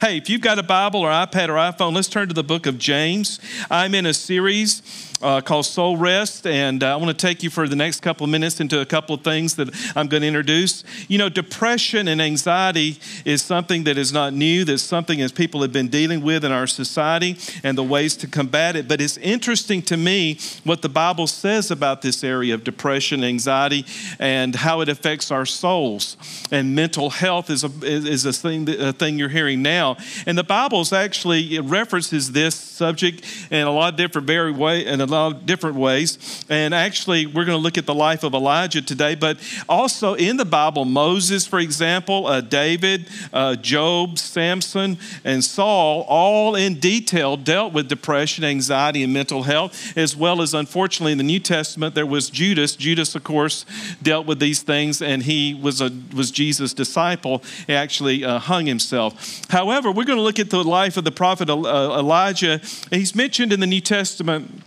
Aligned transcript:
Hey, 0.00 0.16
if 0.16 0.30
you've 0.30 0.42
got 0.42 0.60
a 0.60 0.62
Bible 0.62 1.00
or 1.00 1.10
iPad 1.10 1.48
or 1.48 1.54
iPhone, 1.54 1.92
let's 1.92 2.06
turn 2.06 2.28
to 2.28 2.34
the 2.34 2.44
book 2.44 2.66
of 2.66 2.78
James. 2.78 3.40
I'm 3.68 3.96
in 3.96 4.06
a 4.06 4.14
series 4.14 5.08
uh, 5.20 5.40
called 5.40 5.66
Soul 5.66 5.96
Rest, 5.96 6.46
and 6.46 6.84
uh, 6.84 6.92
I 6.92 6.96
want 6.96 7.08
to 7.18 7.26
take 7.26 7.42
you 7.42 7.50
for 7.50 7.66
the 7.66 7.74
next 7.74 8.00
couple 8.00 8.22
of 8.22 8.30
minutes 8.30 8.60
into 8.60 8.80
a 8.80 8.86
couple 8.86 9.16
of 9.16 9.22
things 9.22 9.56
that 9.56 9.74
I'm 9.96 10.06
going 10.06 10.20
to 10.20 10.28
introduce. 10.28 10.84
You 11.08 11.18
know, 11.18 11.28
depression 11.28 12.06
and 12.06 12.22
anxiety 12.22 13.00
is 13.24 13.42
something 13.42 13.82
that 13.84 13.98
is 13.98 14.12
not 14.12 14.32
new, 14.32 14.64
that's 14.64 14.84
something 14.84 15.18
that 15.18 15.34
people 15.34 15.62
have 15.62 15.72
been 15.72 15.88
dealing 15.88 16.20
with 16.20 16.44
in 16.44 16.52
our 16.52 16.68
society 16.68 17.36
and 17.64 17.76
the 17.76 17.82
ways 17.82 18.16
to 18.18 18.28
combat 18.28 18.76
it. 18.76 18.86
But 18.86 19.00
it's 19.00 19.16
interesting 19.16 19.82
to 19.82 19.96
me 19.96 20.38
what 20.62 20.82
the 20.82 20.88
Bible 20.88 21.26
says 21.26 21.72
about 21.72 22.02
this 22.02 22.22
area 22.22 22.54
of 22.54 22.62
depression, 22.62 23.24
anxiety, 23.24 23.84
and 24.20 24.54
how 24.54 24.80
it 24.80 24.88
affects 24.88 25.32
our 25.32 25.44
souls. 25.44 26.16
And 26.52 26.76
mental 26.76 27.10
health 27.10 27.50
is 27.50 27.64
a, 27.64 27.70
is 27.82 28.24
a, 28.24 28.32
thing, 28.32 28.68
a 28.68 28.92
thing 28.92 29.18
you're 29.18 29.28
hearing 29.28 29.60
now 29.60 29.87
now. 29.94 30.04
And 30.26 30.36
the 30.36 30.44
Bible's 30.44 30.92
actually 30.92 31.60
references 31.60 32.32
this 32.32 32.54
subject 32.54 33.24
in 33.50 33.66
a 33.66 33.70
lot 33.70 33.94
of 33.94 33.96
different 33.96 34.26
very 34.26 34.52
way 34.52 34.86
in 34.86 35.00
a 35.00 35.06
lot 35.06 35.32
of 35.34 35.46
different 35.46 35.76
ways. 35.76 36.44
And 36.48 36.74
actually, 36.74 37.26
we're 37.26 37.44
going 37.44 37.58
to 37.58 37.62
look 37.62 37.78
at 37.78 37.86
the 37.86 37.94
life 37.94 38.22
of 38.24 38.34
Elijah 38.34 38.82
today, 38.82 39.14
but 39.14 39.38
also 39.68 40.14
in 40.14 40.36
the 40.36 40.44
Bible, 40.44 40.84
Moses, 40.84 41.46
for 41.46 41.58
example, 41.58 42.26
uh, 42.26 42.40
David, 42.40 43.08
uh, 43.32 43.56
Job, 43.56 44.18
Samson, 44.18 44.98
and 45.24 45.44
Saul, 45.44 46.04
all 46.08 46.54
in 46.54 46.78
detail 46.78 47.36
dealt 47.36 47.72
with 47.72 47.88
depression, 47.88 48.44
anxiety, 48.44 49.02
and 49.02 49.12
mental 49.12 49.42
health, 49.42 49.96
as 49.96 50.16
well 50.16 50.42
as 50.42 50.54
unfortunately 50.54 51.12
in 51.12 51.18
the 51.18 51.24
New 51.24 51.40
Testament 51.40 51.94
there 51.94 52.06
was 52.06 52.30
Judas. 52.30 52.76
Judas, 52.76 53.14
of 53.14 53.24
course, 53.24 53.64
dealt 54.02 54.26
with 54.26 54.38
these 54.40 54.62
things, 54.62 55.02
and 55.02 55.22
he 55.22 55.54
was 55.54 55.80
a 55.80 55.90
was 56.14 56.30
Jesus' 56.30 56.72
disciple. 56.72 57.42
He 57.66 57.74
actually 57.74 58.24
uh, 58.24 58.38
hung 58.38 58.66
himself. 58.66 59.42
However 59.50 59.77
However, 59.78 59.92
we're 59.92 60.06
going 60.06 60.18
to 60.18 60.24
look 60.24 60.40
at 60.40 60.50
the 60.50 60.64
life 60.64 60.96
of 60.96 61.04
the 61.04 61.12
prophet 61.12 61.48
uh, 61.48 61.54
Elijah. 61.54 62.60
He's 62.90 63.14
mentioned 63.14 63.52
in 63.52 63.60
the 63.60 63.66
New 63.66 63.80
Testament 63.80 64.64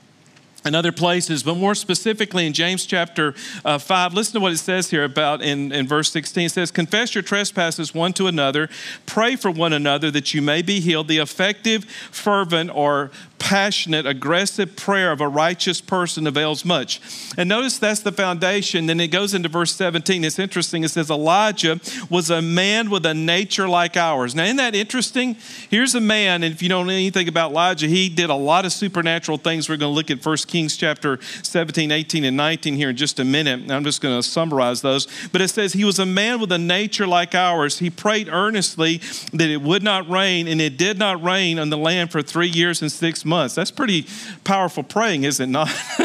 and 0.63 0.73
other 0.73 0.93
places, 0.93 1.43
but 1.43 1.55
more 1.55 1.75
specifically 1.75 2.45
in 2.45 2.53
James 2.53 2.85
chapter 2.85 3.35
uh, 3.65 3.77
5, 3.77 4.13
listen 4.13 4.35
to 4.35 4.39
what 4.39 4.53
it 4.53 4.57
says 4.57 4.89
here 4.89 5.03
about 5.03 5.41
in, 5.41 5.73
in 5.73 5.85
verse 5.85 6.09
16. 6.13 6.45
It 6.45 6.49
says, 6.53 6.71
Confess 6.71 7.13
your 7.13 7.23
trespasses 7.23 7.93
one 7.93 8.13
to 8.13 8.27
another, 8.27 8.69
pray 9.05 9.35
for 9.35 9.51
one 9.51 9.73
another 9.73 10.11
that 10.11 10.33
you 10.33 10.41
may 10.41 10.61
be 10.61 10.79
healed. 10.79 11.09
The 11.09 11.17
effective, 11.17 11.83
fervent, 11.83 12.73
or 12.73 13.11
passionate, 13.41 14.05
aggressive 14.05 14.75
prayer 14.75 15.11
of 15.11 15.19
a 15.19 15.27
righteous 15.27 15.81
person 15.81 16.27
avails 16.27 16.63
much. 16.63 17.01
And 17.39 17.49
notice 17.49 17.79
that's 17.79 18.01
the 18.01 18.11
foundation. 18.11 18.85
Then 18.85 18.99
it 18.99 19.07
goes 19.07 19.33
into 19.33 19.49
verse 19.49 19.73
17. 19.73 20.23
It's 20.23 20.37
interesting. 20.37 20.83
It 20.83 20.89
says, 20.89 21.09
Elijah 21.09 21.79
was 22.07 22.29
a 22.29 22.39
man 22.39 22.91
with 22.91 23.03
a 23.03 23.15
nature 23.15 23.67
like 23.67 23.97
ours. 23.97 24.35
Now, 24.35 24.43
isn't 24.43 24.57
that 24.57 24.75
interesting? 24.75 25.37
Here's 25.71 25.95
a 25.95 25.99
man, 25.99 26.43
and 26.43 26.53
if 26.53 26.61
you 26.61 26.69
don't 26.69 26.85
know 26.85 26.93
anything 26.93 27.27
about 27.27 27.49
Elijah, 27.49 27.87
he 27.87 28.09
did 28.09 28.29
a 28.29 28.35
lot 28.35 28.63
of 28.63 28.71
supernatural 28.71 29.39
things. 29.39 29.67
We're 29.67 29.77
going 29.77 29.91
to 29.91 29.95
look 29.95 30.11
at 30.11 30.23
1 30.23 30.37
Kings 30.47 30.77
chapter 30.77 31.19
17, 31.41 31.91
18, 31.91 32.23
and 32.23 32.37
19 32.37 32.75
here 32.75 32.91
in 32.91 32.95
just 32.95 33.19
a 33.19 33.25
minute. 33.25 33.71
I'm 33.71 33.83
just 33.83 34.01
going 34.01 34.21
to 34.21 34.23
summarize 34.23 34.83
those. 34.83 35.07
But 35.31 35.41
it 35.41 35.47
says, 35.47 35.73
He 35.73 35.83
was 35.83 35.97
a 35.97 36.05
man 36.05 36.39
with 36.39 36.51
a 36.51 36.59
nature 36.59 37.07
like 37.07 37.33
ours. 37.33 37.79
He 37.79 37.89
prayed 37.89 38.29
earnestly 38.29 38.97
that 39.33 39.49
it 39.49 39.63
would 39.63 39.81
not 39.81 40.07
rain, 40.07 40.47
and 40.47 40.61
it 40.61 40.77
did 40.77 40.99
not 40.99 41.23
rain 41.23 41.57
on 41.57 41.71
the 41.71 41.77
land 41.77 42.11
for 42.11 42.21
three 42.21 42.47
years 42.47 42.83
and 42.83 42.91
six 42.91 43.25
months 43.25 43.30
months. 43.31 43.55
That's 43.55 43.71
pretty 43.71 44.05
powerful 44.43 44.83
praying, 44.83 45.23
is 45.23 45.39
it 45.39 45.47
not? 45.47 45.69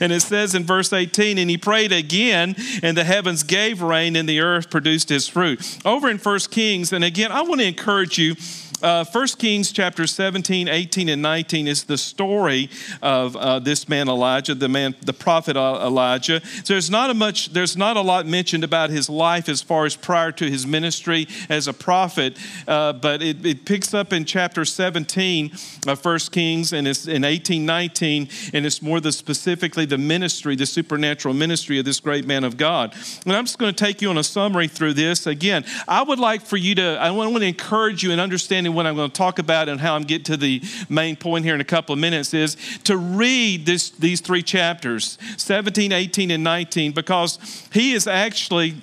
and 0.00 0.12
it 0.12 0.22
says 0.22 0.54
in 0.54 0.64
verse 0.64 0.92
18, 0.92 1.36
and 1.36 1.50
he 1.50 1.58
prayed 1.58 1.92
again, 1.92 2.54
and 2.82 2.96
the 2.96 3.04
heavens 3.04 3.42
gave 3.42 3.82
rain, 3.82 4.16
and 4.16 4.28
the 4.28 4.40
earth 4.40 4.70
produced 4.70 5.08
his 5.08 5.28
fruit. 5.28 5.78
Over 5.84 6.08
in 6.08 6.18
First 6.18 6.50
Kings, 6.50 6.92
and 6.92 7.04
again, 7.04 7.32
I 7.32 7.42
want 7.42 7.60
to 7.60 7.66
encourage 7.66 8.16
you 8.16 8.36
uh, 8.82 9.04
1 9.04 9.26
Kings 9.38 9.72
chapter 9.72 10.06
17, 10.06 10.68
18, 10.68 11.08
and 11.08 11.22
19 11.22 11.66
is 11.66 11.84
the 11.84 11.98
story 11.98 12.70
of 13.02 13.36
uh, 13.36 13.58
this 13.58 13.88
man 13.88 14.08
Elijah, 14.08 14.54
the 14.54 14.68
man, 14.68 14.94
the 15.02 15.12
prophet 15.12 15.56
Elijah. 15.56 16.40
So 16.64 16.74
there's 16.74 16.90
not 16.90 17.10
a 17.10 17.14
much, 17.14 17.52
there's 17.52 17.76
not 17.76 17.96
a 17.96 18.00
lot 18.00 18.26
mentioned 18.26 18.64
about 18.64 18.90
his 18.90 19.08
life 19.08 19.48
as 19.48 19.62
far 19.62 19.86
as 19.86 19.96
prior 19.96 20.32
to 20.32 20.50
his 20.50 20.66
ministry 20.66 21.26
as 21.48 21.66
a 21.66 21.72
prophet, 21.72 22.36
uh, 22.66 22.92
but 22.92 23.22
it, 23.22 23.44
it, 23.44 23.64
picks 23.64 23.92
up 23.92 24.12
in 24.12 24.24
chapter 24.24 24.64
17 24.64 25.50
of 25.86 26.04
1 26.04 26.18
Kings 26.30 26.72
and 26.72 26.86
it's 26.86 27.06
in 27.06 27.24
18, 27.24 27.66
19, 27.66 28.28
and 28.52 28.64
it's 28.64 28.80
more 28.80 29.00
the 29.00 29.12
specifically 29.12 29.84
the 29.84 29.98
ministry, 29.98 30.54
the 30.56 30.66
supernatural 30.66 31.34
ministry 31.34 31.78
of 31.78 31.84
this 31.84 32.00
great 32.00 32.26
man 32.26 32.44
of 32.44 32.56
God. 32.56 32.94
And 33.26 33.34
I'm 33.34 33.44
just 33.44 33.58
going 33.58 33.74
to 33.74 33.84
take 33.84 34.00
you 34.00 34.10
on 34.10 34.18
a 34.18 34.24
summary 34.24 34.68
through 34.68 34.94
this. 34.94 35.26
Again, 35.26 35.64
I 35.86 36.02
would 36.02 36.18
like 36.18 36.42
for 36.42 36.56
you 36.56 36.74
to, 36.76 36.98
I 37.00 37.10
want 37.10 37.34
to 37.36 37.44
encourage 37.44 38.02
you 38.02 38.12
in 38.12 38.20
understanding 38.20 38.67
what 38.74 38.86
I'm 38.86 38.96
going 38.96 39.10
to 39.10 39.16
talk 39.16 39.38
about 39.38 39.68
and 39.68 39.80
how 39.80 39.94
I'm 39.94 40.02
get 40.02 40.24
to 40.26 40.36
the 40.36 40.62
main 40.88 41.16
point 41.16 41.44
here 41.44 41.54
in 41.54 41.60
a 41.60 41.64
couple 41.64 41.92
of 41.92 41.98
minutes 41.98 42.34
is 42.34 42.56
to 42.84 42.96
read 42.96 43.66
this, 43.66 43.90
these 43.90 44.20
three 44.20 44.42
chapters 44.42 45.18
17, 45.36 45.92
18, 45.92 46.30
and 46.30 46.44
19 46.44 46.92
because 46.92 47.38
he 47.72 47.92
is 47.92 48.06
actually 48.06 48.76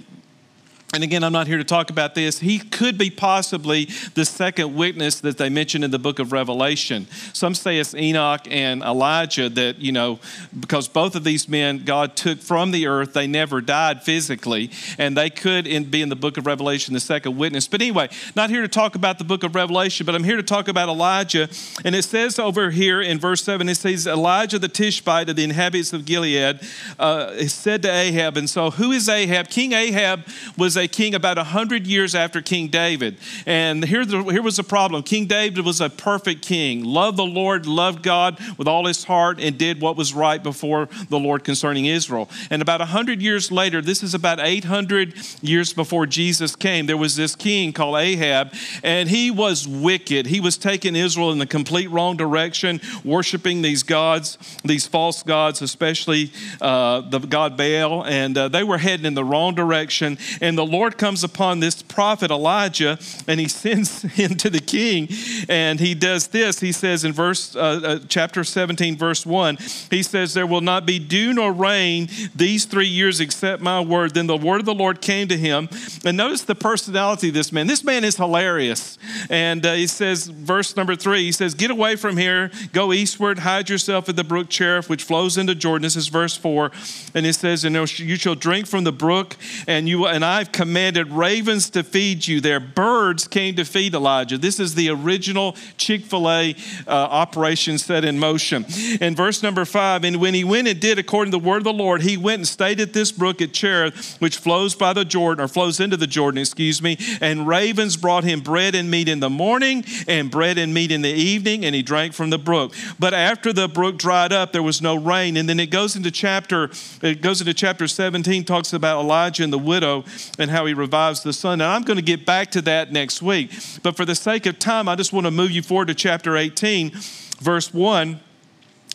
and 0.95 1.03
again, 1.03 1.25
I'm 1.25 1.33
not 1.33 1.47
here 1.47 1.57
to 1.57 1.65
talk 1.65 1.89
about 1.89 2.15
this. 2.15 2.39
He 2.39 2.57
could 2.57 2.97
be 2.97 3.09
possibly 3.09 3.89
the 4.13 4.23
second 4.23 4.75
witness 4.75 5.19
that 5.19 5.37
they 5.37 5.49
mention 5.49 5.83
in 5.83 5.91
the 5.91 5.99
book 5.99 6.19
of 6.19 6.31
Revelation. 6.31 7.07
Some 7.33 7.53
say 7.53 7.79
it's 7.79 7.93
Enoch 7.93 8.47
and 8.49 8.81
Elijah 8.81 9.49
that, 9.49 9.79
you 9.79 9.91
know, 9.91 10.19
because 10.57 10.87
both 10.87 11.15
of 11.15 11.25
these 11.25 11.49
men 11.49 11.83
God 11.83 12.15
took 12.15 12.39
from 12.39 12.71
the 12.71 12.87
earth, 12.87 13.11
they 13.11 13.27
never 13.27 13.59
died 13.59 14.03
physically, 14.03 14.71
and 14.97 15.17
they 15.17 15.29
could 15.29 15.65
be 15.91 16.01
in 16.01 16.07
the 16.07 16.15
book 16.15 16.37
of 16.37 16.45
Revelation 16.45 16.93
the 16.93 17.01
second 17.01 17.37
witness. 17.37 17.67
But 17.67 17.81
anyway, 17.81 18.07
not 18.33 18.49
here 18.49 18.61
to 18.61 18.69
talk 18.69 18.95
about 18.95 19.17
the 19.17 19.25
book 19.25 19.43
of 19.43 19.53
Revelation, 19.53 20.05
but 20.05 20.15
I'm 20.15 20.23
here 20.23 20.37
to 20.37 20.43
talk 20.43 20.69
about 20.69 20.87
Elijah. 20.87 21.49
And 21.83 21.93
it 21.93 22.03
says 22.03 22.39
over 22.39 22.71
here 22.71 23.01
in 23.01 23.19
verse 23.19 23.43
7, 23.43 23.67
it 23.67 23.75
says, 23.75 24.07
Elijah 24.07 24.59
the 24.59 24.69
Tishbite 24.69 25.29
of 25.29 25.35
the 25.35 25.43
inhabitants 25.43 25.91
of 25.91 26.05
Gilead 26.05 26.61
uh, 26.97 27.37
said 27.47 27.81
to 27.81 27.91
Ahab, 27.91 28.37
and 28.37 28.49
so 28.49 28.71
who 28.71 28.93
is 28.93 29.09
Ahab? 29.09 29.49
King 29.49 29.73
Ahab 29.73 30.25
was 30.57 30.77
a 30.77 30.84
king 30.87 31.15
about 31.15 31.37
100 31.37 31.87
years 31.87 32.15
after 32.15 32.41
King 32.41 32.67
David. 32.67 33.17
And 33.45 33.83
here, 33.83 34.05
the, 34.05 34.23
here 34.23 34.41
was 34.41 34.57
the 34.57 34.63
problem 34.63 35.03
King 35.03 35.25
David 35.25 35.65
was 35.65 35.81
a 35.81 35.89
perfect 35.89 36.41
king, 36.41 36.83
loved 36.83 37.17
the 37.17 37.25
Lord, 37.25 37.65
loved 37.65 38.03
God 38.03 38.39
with 38.57 38.67
all 38.67 38.85
his 38.85 39.03
heart, 39.03 39.39
and 39.39 39.57
did 39.57 39.81
what 39.81 39.95
was 39.95 40.13
right 40.13 40.41
before 40.41 40.89
the 41.09 41.19
Lord 41.19 41.43
concerning 41.43 41.85
Israel. 41.85 42.29
And 42.49 42.61
about 42.61 42.79
100 42.79 43.21
years 43.21 43.51
later, 43.51 43.81
this 43.81 44.03
is 44.03 44.13
about 44.13 44.39
800 44.39 45.13
years 45.41 45.73
before 45.73 46.05
Jesus 46.05 46.55
came, 46.55 46.85
there 46.85 46.97
was 46.97 47.15
this 47.15 47.35
king 47.35 47.73
called 47.73 47.97
Ahab, 47.97 48.53
and 48.83 49.09
he 49.09 49.31
was 49.31 49.67
wicked. 49.67 50.27
He 50.27 50.39
was 50.39 50.57
taking 50.57 50.95
Israel 50.95 51.31
in 51.31 51.39
the 51.39 51.45
complete 51.45 51.89
wrong 51.89 52.17
direction, 52.17 52.81
worshiping 53.03 53.61
these 53.61 53.83
gods, 53.83 54.37
these 54.63 54.87
false 54.87 55.23
gods, 55.23 55.61
especially 55.61 56.31
uh, 56.61 57.01
the 57.01 57.19
god 57.19 57.57
Baal, 57.57 58.05
and 58.05 58.37
uh, 58.37 58.47
they 58.47 58.63
were 58.63 58.77
heading 58.77 59.05
in 59.05 59.13
the 59.13 59.23
wrong 59.23 59.55
direction. 59.55 60.17
And 60.41 60.57
the 60.57 60.65
Lord 60.75 60.97
comes 60.97 61.23
upon 61.23 61.61
this 61.61 61.81
prophet 61.81 62.31
Elijah 62.31 62.99
and 63.29 63.39
he 63.39 63.47
sends 63.65 64.01
him 64.01 64.35
to 64.35 64.49
the 64.49 64.59
king. 64.59 65.07
And 65.47 65.79
he 65.79 65.95
does 65.95 66.27
this. 66.27 66.59
He 66.59 66.73
says 66.73 67.05
in 67.05 67.13
verse, 67.13 67.55
uh, 67.55 67.59
uh, 67.59 67.99
chapter 68.09 68.43
17, 68.43 68.97
verse 68.97 69.25
1, 69.25 69.57
he 69.89 70.03
says, 70.03 70.33
There 70.33 70.45
will 70.45 70.59
not 70.59 70.85
be 70.85 70.99
dew 70.99 71.33
nor 71.33 71.53
rain 71.53 72.09
these 72.35 72.65
three 72.65 72.87
years 72.87 73.21
except 73.21 73.61
my 73.61 73.79
word. 73.79 74.13
Then 74.13 74.27
the 74.27 74.35
word 74.35 74.59
of 74.59 74.65
the 74.65 74.73
Lord 74.73 74.99
came 74.99 75.29
to 75.29 75.37
him. 75.37 75.69
And 76.03 76.17
notice 76.17 76.43
the 76.43 76.55
personality 76.55 77.29
of 77.29 77.33
this 77.33 77.53
man. 77.53 77.67
This 77.67 77.85
man 77.85 78.03
is 78.03 78.17
hilarious. 78.17 78.97
And 79.29 79.65
uh, 79.65 79.75
he 79.75 79.87
says, 79.87 80.27
verse 80.27 80.75
number 80.75 80.97
three, 80.97 81.23
he 81.23 81.31
says, 81.31 81.53
Get 81.53 81.71
away 81.71 81.95
from 81.95 82.17
here, 82.17 82.51
go 82.73 82.91
eastward, 82.91 83.39
hide 83.39 83.69
yourself 83.69 84.09
at 84.09 84.17
the 84.17 84.25
brook 84.25 84.49
Cherith, 84.49 84.89
which 84.89 85.03
flows 85.03 85.37
into 85.37 85.55
Jordan. 85.55 85.83
This 85.83 85.95
is 85.95 86.09
verse 86.09 86.35
four. 86.35 86.71
And 87.13 87.25
it 87.25 87.35
says, 87.35 87.63
And 87.63 87.75
you 87.75 88.17
shall 88.17 88.35
drink 88.35 88.67
from 88.67 88.83
the 88.83 88.91
brook, 88.91 89.37
and 89.67 89.87
you 89.87 90.05
and 90.05 90.25
I've 90.25 90.51
commanded 90.55 91.11
ravens 91.11 91.69
to 91.69 91.83
feed 91.83 92.25
you. 92.25 92.39
Their 92.39 92.61
birds 92.61 93.27
came 93.27 93.55
to 93.57 93.65
feed 93.65 93.93
Elijah. 93.93 94.37
This 94.37 94.57
is 94.57 94.73
the 94.73 94.89
original 94.89 95.53
Chick 95.77 96.03
fil 96.03 96.31
A 96.31 96.55
uh, 96.87 96.91
operation 96.91 97.77
set 97.77 98.05
in 98.05 98.17
motion. 98.17 98.65
In 99.01 99.17
verse 99.17 99.43
number 99.43 99.65
five, 99.65 100.05
and 100.05 100.15
when 100.21 100.33
he 100.33 100.45
went 100.45 100.69
and 100.69 100.79
did 100.79 100.97
according 100.97 101.33
to 101.33 101.39
the 101.39 101.45
word 101.45 101.57
of 101.57 101.65
the 101.65 101.73
Lord, 101.73 102.03
he 102.03 102.15
went 102.15 102.39
and 102.39 102.47
stayed 102.47 102.79
at 102.79 102.93
this 102.93 103.11
brook 103.11 103.41
at 103.41 103.51
Cherith, 103.51 104.15
which 104.19 104.37
flows 104.37 104.75
by 104.75 104.93
the 104.93 105.03
Jordan, 105.03 105.43
or 105.43 105.49
flows 105.49 105.81
into 105.81 105.97
the 105.97 106.07
Jordan, 106.07 106.39
excuse 106.39 106.81
me. 106.81 106.97
And 107.19 107.45
ravens 107.45 107.97
brought 107.97 108.23
him 108.23 108.39
bread 108.39 108.75
and 108.75 108.89
meat 108.89 109.09
in 109.09 109.19
the 109.19 109.29
morning, 109.29 109.83
and 110.07 110.31
bread 110.31 110.57
and 110.57 110.73
meat 110.73 110.89
in 110.89 111.01
the 111.01 111.13
evening, 111.13 111.65
and 111.65 111.75
he 111.75 111.81
drank 111.81 112.13
from 112.13 112.29
the 112.29 112.39
brook. 112.39 112.73
But 112.97 113.13
after 113.13 113.51
the 113.51 113.67
brook 113.67 113.97
dried 113.97 114.31
up, 114.31 114.53
there 114.53 114.63
was 114.63 114.81
no 114.81 114.95
rain. 114.95 115.35
And 115.35 115.49
then 115.49 115.59
it 115.59 115.69
goes 115.69 115.97
into 115.97 116.11
chapter, 116.11 116.69
it 117.01 117.19
goes 117.19 117.41
into 117.41 117.53
chapter 117.53 117.89
17, 117.89 118.45
talks 118.45 118.71
about 118.71 119.01
Elijah 119.01 119.43
and 119.43 119.51
the 119.51 119.59
widow 119.59 120.05
how 120.49 120.65
he 120.65 120.73
revives 120.73 121.23
the 121.23 121.33
son. 121.33 121.61
And 121.61 121.63
I'm 121.63 121.83
going 121.83 121.97
to 121.97 122.03
get 122.03 122.25
back 122.25 122.51
to 122.51 122.61
that 122.63 122.91
next 122.91 123.21
week. 123.21 123.51
But 123.83 123.95
for 123.95 124.05
the 124.05 124.15
sake 124.15 124.45
of 124.45 124.59
time, 124.59 124.87
I 124.87 124.95
just 124.95 125.13
want 125.13 125.25
to 125.25 125.31
move 125.31 125.51
you 125.51 125.61
forward 125.61 125.87
to 125.87 125.95
chapter 125.95 126.37
18, 126.37 126.91
verse 127.39 127.73
1 127.73 128.19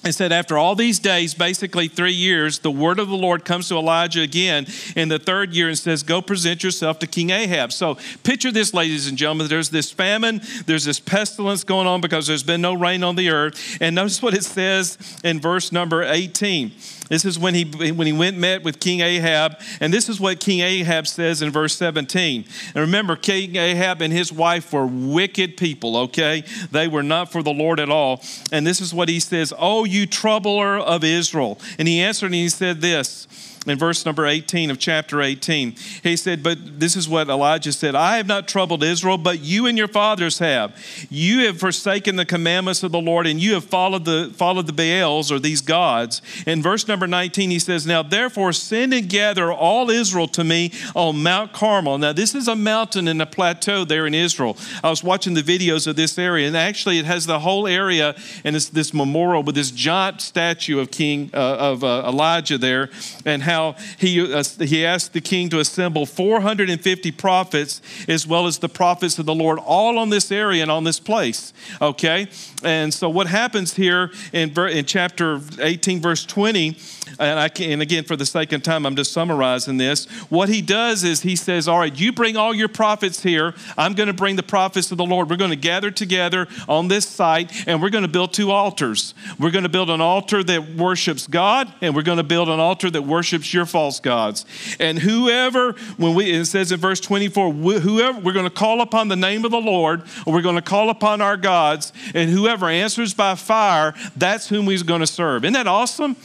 it 0.02 0.12
said, 0.12 0.32
after 0.32 0.56
all 0.56 0.74
these 0.74 0.98
days, 0.98 1.34
basically 1.34 1.86
three 1.86 2.14
years, 2.14 2.60
the 2.60 2.70
word 2.70 2.98
of 2.98 3.08
the 3.08 3.16
Lord 3.16 3.44
comes 3.44 3.68
to 3.68 3.74
Elijah 3.74 4.22
again 4.22 4.66
in 4.96 5.10
the 5.10 5.18
third 5.18 5.52
year 5.52 5.68
and 5.68 5.76
says, 5.76 6.02
Go 6.02 6.22
present 6.22 6.64
yourself 6.64 6.98
to 7.00 7.06
King 7.06 7.28
Ahab. 7.28 7.70
So 7.70 7.98
picture 8.22 8.50
this, 8.50 8.72
ladies 8.72 9.08
and 9.08 9.18
gentlemen. 9.18 9.48
There's 9.48 9.68
this 9.68 9.92
famine, 9.92 10.40
there's 10.64 10.86
this 10.86 11.00
pestilence 11.00 11.64
going 11.64 11.86
on 11.86 12.00
because 12.00 12.26
there's 12.26 12.42
been 12.42 12.62
no 12.62 12.72
rain 12.72 13.04
on 13.04 13.14
the 13.14 13.28
earth. 13.28 13.76
And 13.82 13.94
notice 13.94 14.22
what 14.22 14.32
it 14.32 14.44
says 14.44 14.96
in 15.22 15.38
verse 15.38 15.70
number 15.70 16.02
18. 16.02 16.72
This 17.10 17.24
is 17.24 17.38
when 17.38 17.54
he, 17.54 17.64
when 17.90 18.06
he 18.06 18.12
went 18.12 18.38
met 18.38 18.62
with 18.62 18.78
King 18.78 19.00
Ahab. 19.00 19.60
And 19.80 19.92
this 19.92 20.08
is 20.08 20.20
what 20.20 20.38
King 20.38 20.60
Ahab 20.60 21.08
says 21.08 21.42
in 21.42 21.50
verse 21.50 21.76
17. 21.76 22.44
And 22.68 22.76
remember, 22.76 23.16
King 23.16 23.56
Ahab 23.56 24.00
and 24.00 24.12
his 24.12 24.32
wife 24.32 24.72
were 24.72 24.86
wicked 24.86 25.56
people, 25.56 25.96
okay? 25.96 26.44
They 26.70 26.86
were 26.86 27.02
not 27.02 27.32
for 27.32 27.42
the 27.42 27.52
Lord 27.52 27.80
at 27.80 27.90
all. 27.90 28.22
And 28.52 28.64
this 28.64 28.80
is 28.80 28.94
what 28.94 29.08
he 29.08 29.18
says 29.18 29.52
Oh, 29.58 29.84
you 29.84 30.06
troubler 30.06 30.78
of 30.78 31.02
Israel. 31.02 31.58
And 31.80 31.88
he 31.88 32.00
answered 32.00 32.26
and 32.26 32.36
he 32.36 32.48
said 32.48 32.80
this 32.80 33.26
in 33.66 33.78
verse 33.78 34.06
number 34.06 34.26
18 34.26 34.70
of 34.70 34.78
chapter 34.78 35.20
18. 35.20 35.74
He 36.02 36.16
said, 36.16 36.42
But 36.42 36.80
this 36.80 36.96
is 36.96 37.08
what 37.08 37.28
Elijah 37.28 37.72
said 37.72 37.94
I 37.94 38.16
have 38.16 38.26
not 38.26 38.48
troubled 38.48 38.82
Israel, 38.82 39.18
but 39.18 39.40
you 39.40 39.66
and 39.66 39.76
your 39.76 39.88
fathers 39.88 40.38
have. 40.38 40.76
You 41.10 41.46
have 41.46 41.58
forsaken 41.58 42.16
the 42.16 42.24
commandments 42.24 42.82
of 42.82 42.92
the 42.92 43.00
Lord, 43.00 43.26
and 43.26 43.38
you 43.38 43.54
have 43.54 43.64
followed 43.64 44.06
the, 44.06 44.32
followed 44.34 44.66
the 44.66 44.72
Baals 44.72 45.30
or 45.30 45.38
these 45.38 45.60
gods. 45.60 46.22
In 46.46 46.62
verse 46.62 46.88
number 46.88 47.06
19, 47.06 47.50
he 47.50 47.58
says, 47.58 47.86
Now 47.86 48.02
therefore 48.02 48.52
send 48.52 48.94
and 48.94 49.08
gather 49.08 49.52
all 49.52 49.90
Israel 49.90 50.28
to 50.28 50.44
me 50.44 50.72
on 50.94 51.22
Mount 51.22 51.52
Carmel. 51.52 51.98
Now, 51.98 52.12
this 52.12 52.34
is 52.34 52.48
a 52.48 52.56
mountain 52.56 53.08
and 53.08 53.20
a 53.20 53.26
plateau 53.26 53.84
there 53.84 54.06
in 54.06 54.14
Israel. 54.14 54.56
I 54.82 54.88
was 54.88 55.04
watching 55.04 55.34
the 55.34 55.42
videos 55.42 55.86
of 55.86 55.96
this 55.96 56.18
area, 56.18 56.46
and 56.46 56.56
actually, 56.56 56.98
it 56.98 57.04
has 57.04 57.26
the 57.26 57.40
whole 57.40 57.66
area, 57.66 58.14
and 58.42 58.56
it's 58.56 58.70
this 58.70 58.94
memorial 58.94 59.42
with 59.42 59.54
this 59.54 59.70
giant 59.70 60.22
statue 60.22 60.78
of 60.78 60.90
King 60.90 61.30
uh, 61.34 61.36
of 61.36 61.84
uh, 61.84 62.04
Elijah 62.06 62.56
there, 62.56 62.90
and 63.26 63.42
how 63.50 63.74
he, 63.98 64.32
uh, 64.32 64.42
he 64.60 64.86
asked 64.86 65.12
the 65.12 65.20
king 65.20 65.48
to 65.50 65.58
assemble 65.58 66.06
450 66.06 67.10
prophets 67.12 67.82
as 68.08 68.26
well 68.26 68.46
as 68.46 68.58
the 68.58 68.68
prophets 68.68 69.18
of 69.18 69.26
the 69.26 69.34
Lord, 69.34 69.58
all 69.58 69.98
on 69.98 70.10
this 70.10 70.30
area 70.30 70.62
and 70.62 70.70
on 70.70 70.84
this 70.84 71.00
place. 71.00 71.52
Okay? 71.80 72.28
And 72.62 72.92
so 72.92 73.08
what 73.08 73.26
happens 73.26 73.74
here 73.74 74.12
in, 74.32 74.56
in 74.58 74.84
chapter 74.84 75.40
18, 75.60 76.00
verse 76.00 76.24
20, 76.24 76.76
and, 77.18 77.38
I 77.38 77.48
can, 77.48 77.70
and 77.72 77.82
again, 77.82 78.04
for 78.04 78.16
the 78.16 78.26
sake 78.26 78.52
of 78.52 78.62
time, 78.62 78.86
I'm 78.86 78.96
just 78.96 79.12
summarizing 79.12 79.76
this. 79.76 80.06
What 80.30 80.48
he 80.48 80.62
does 80.62 81.04
is 81.04 81.22
he 81.22 81.36
says, 81.36 81.66
All 81.68 81.78
right, 81.78 81.98
you 81.98 82.12
bring 82.12 82.36
all 82.36 82.54
your 82.54 82.68
prophets 82.68 83.22
here. 83.22 83.54
I'm 83.76 83.94
going 83.94 84.06
to 84.06 84.12
bring 84.12 84.36
the 84.36 84.42
prophets 84.42 84.90
of 84.92 84.98
the 84.98 85.04
Lord. 85.04 85.28
We're 85.28 85.36
going 85.36 85.50
to 85.50 85.56
gather 85.56 85.90
together 85.90 86.46
on 86.68 86.88
this 86.88 87.06
site 87.06 87.66
and 87.66 87.82
we're 87.82 87.90
going 87.90 88.02
to 88.02 88.08
build 88.08 88.32
two 88.32 88.50
altars. 88.50 89.14
We're 89.38 89.50
going 89.50 89.64
to 89.64 89.68
build 89.68 89.90
an 89.90 90.00
altar 90.00 90.42
that 90.44 90.74
worships 90.76 91.26
God 91.26 91.72
and 91.80 91.94
we're 91.94 92.02
going 92.02 92.18
to 92.18 92.24
build 92.24 92.48
an 92.48 92.60
altar 92.60 92.90
that 92.90 93.02
worships 93.02 93.39
your 93.52 93.66
false 93.66 94.00
gods. 94.00 94.44
And 94.78 94.98
whoever, 94.98 95.72
when 95.96 96.14
we, 96.14 96.30
it 96.30 96.46
says 96.46 96.72
in 96.72 96.80
verse 96.80 97.00
24, 97.00 97.52
whoever, 97.52 98.20
we're 98.20 98.32
going 98.32 98.44
to 98.44 98.50
call 98.50 98.80
upon 98.80 99.08
the 99.08 99.16
name 99.16 99.44
of 99.44 99.50
the 99.50 99.60
Lord 99.60 100.02
or 100.26 100.32
we're 100.32 100.42
going 100.42 100.56
to 100.56 100.62
call 100.62 100.90
upon 100.90 101.20
our 101.20 101.36
gods, 101.36 101.92
and 102.14 102.30
whoever 102.30 102.68
answers 102.68 103.14
by 103.14 103.34
fire, 103.34 103.94
that's 104.16 104.48
whom 104.48 104.66
we're 104.66 104.82
going 104.82 105.00
to 105.00 105.06
serve. 105.06 105.44
Isn't 105.44 105.54
that 105.54 105.66
awesome? 105.66 106.16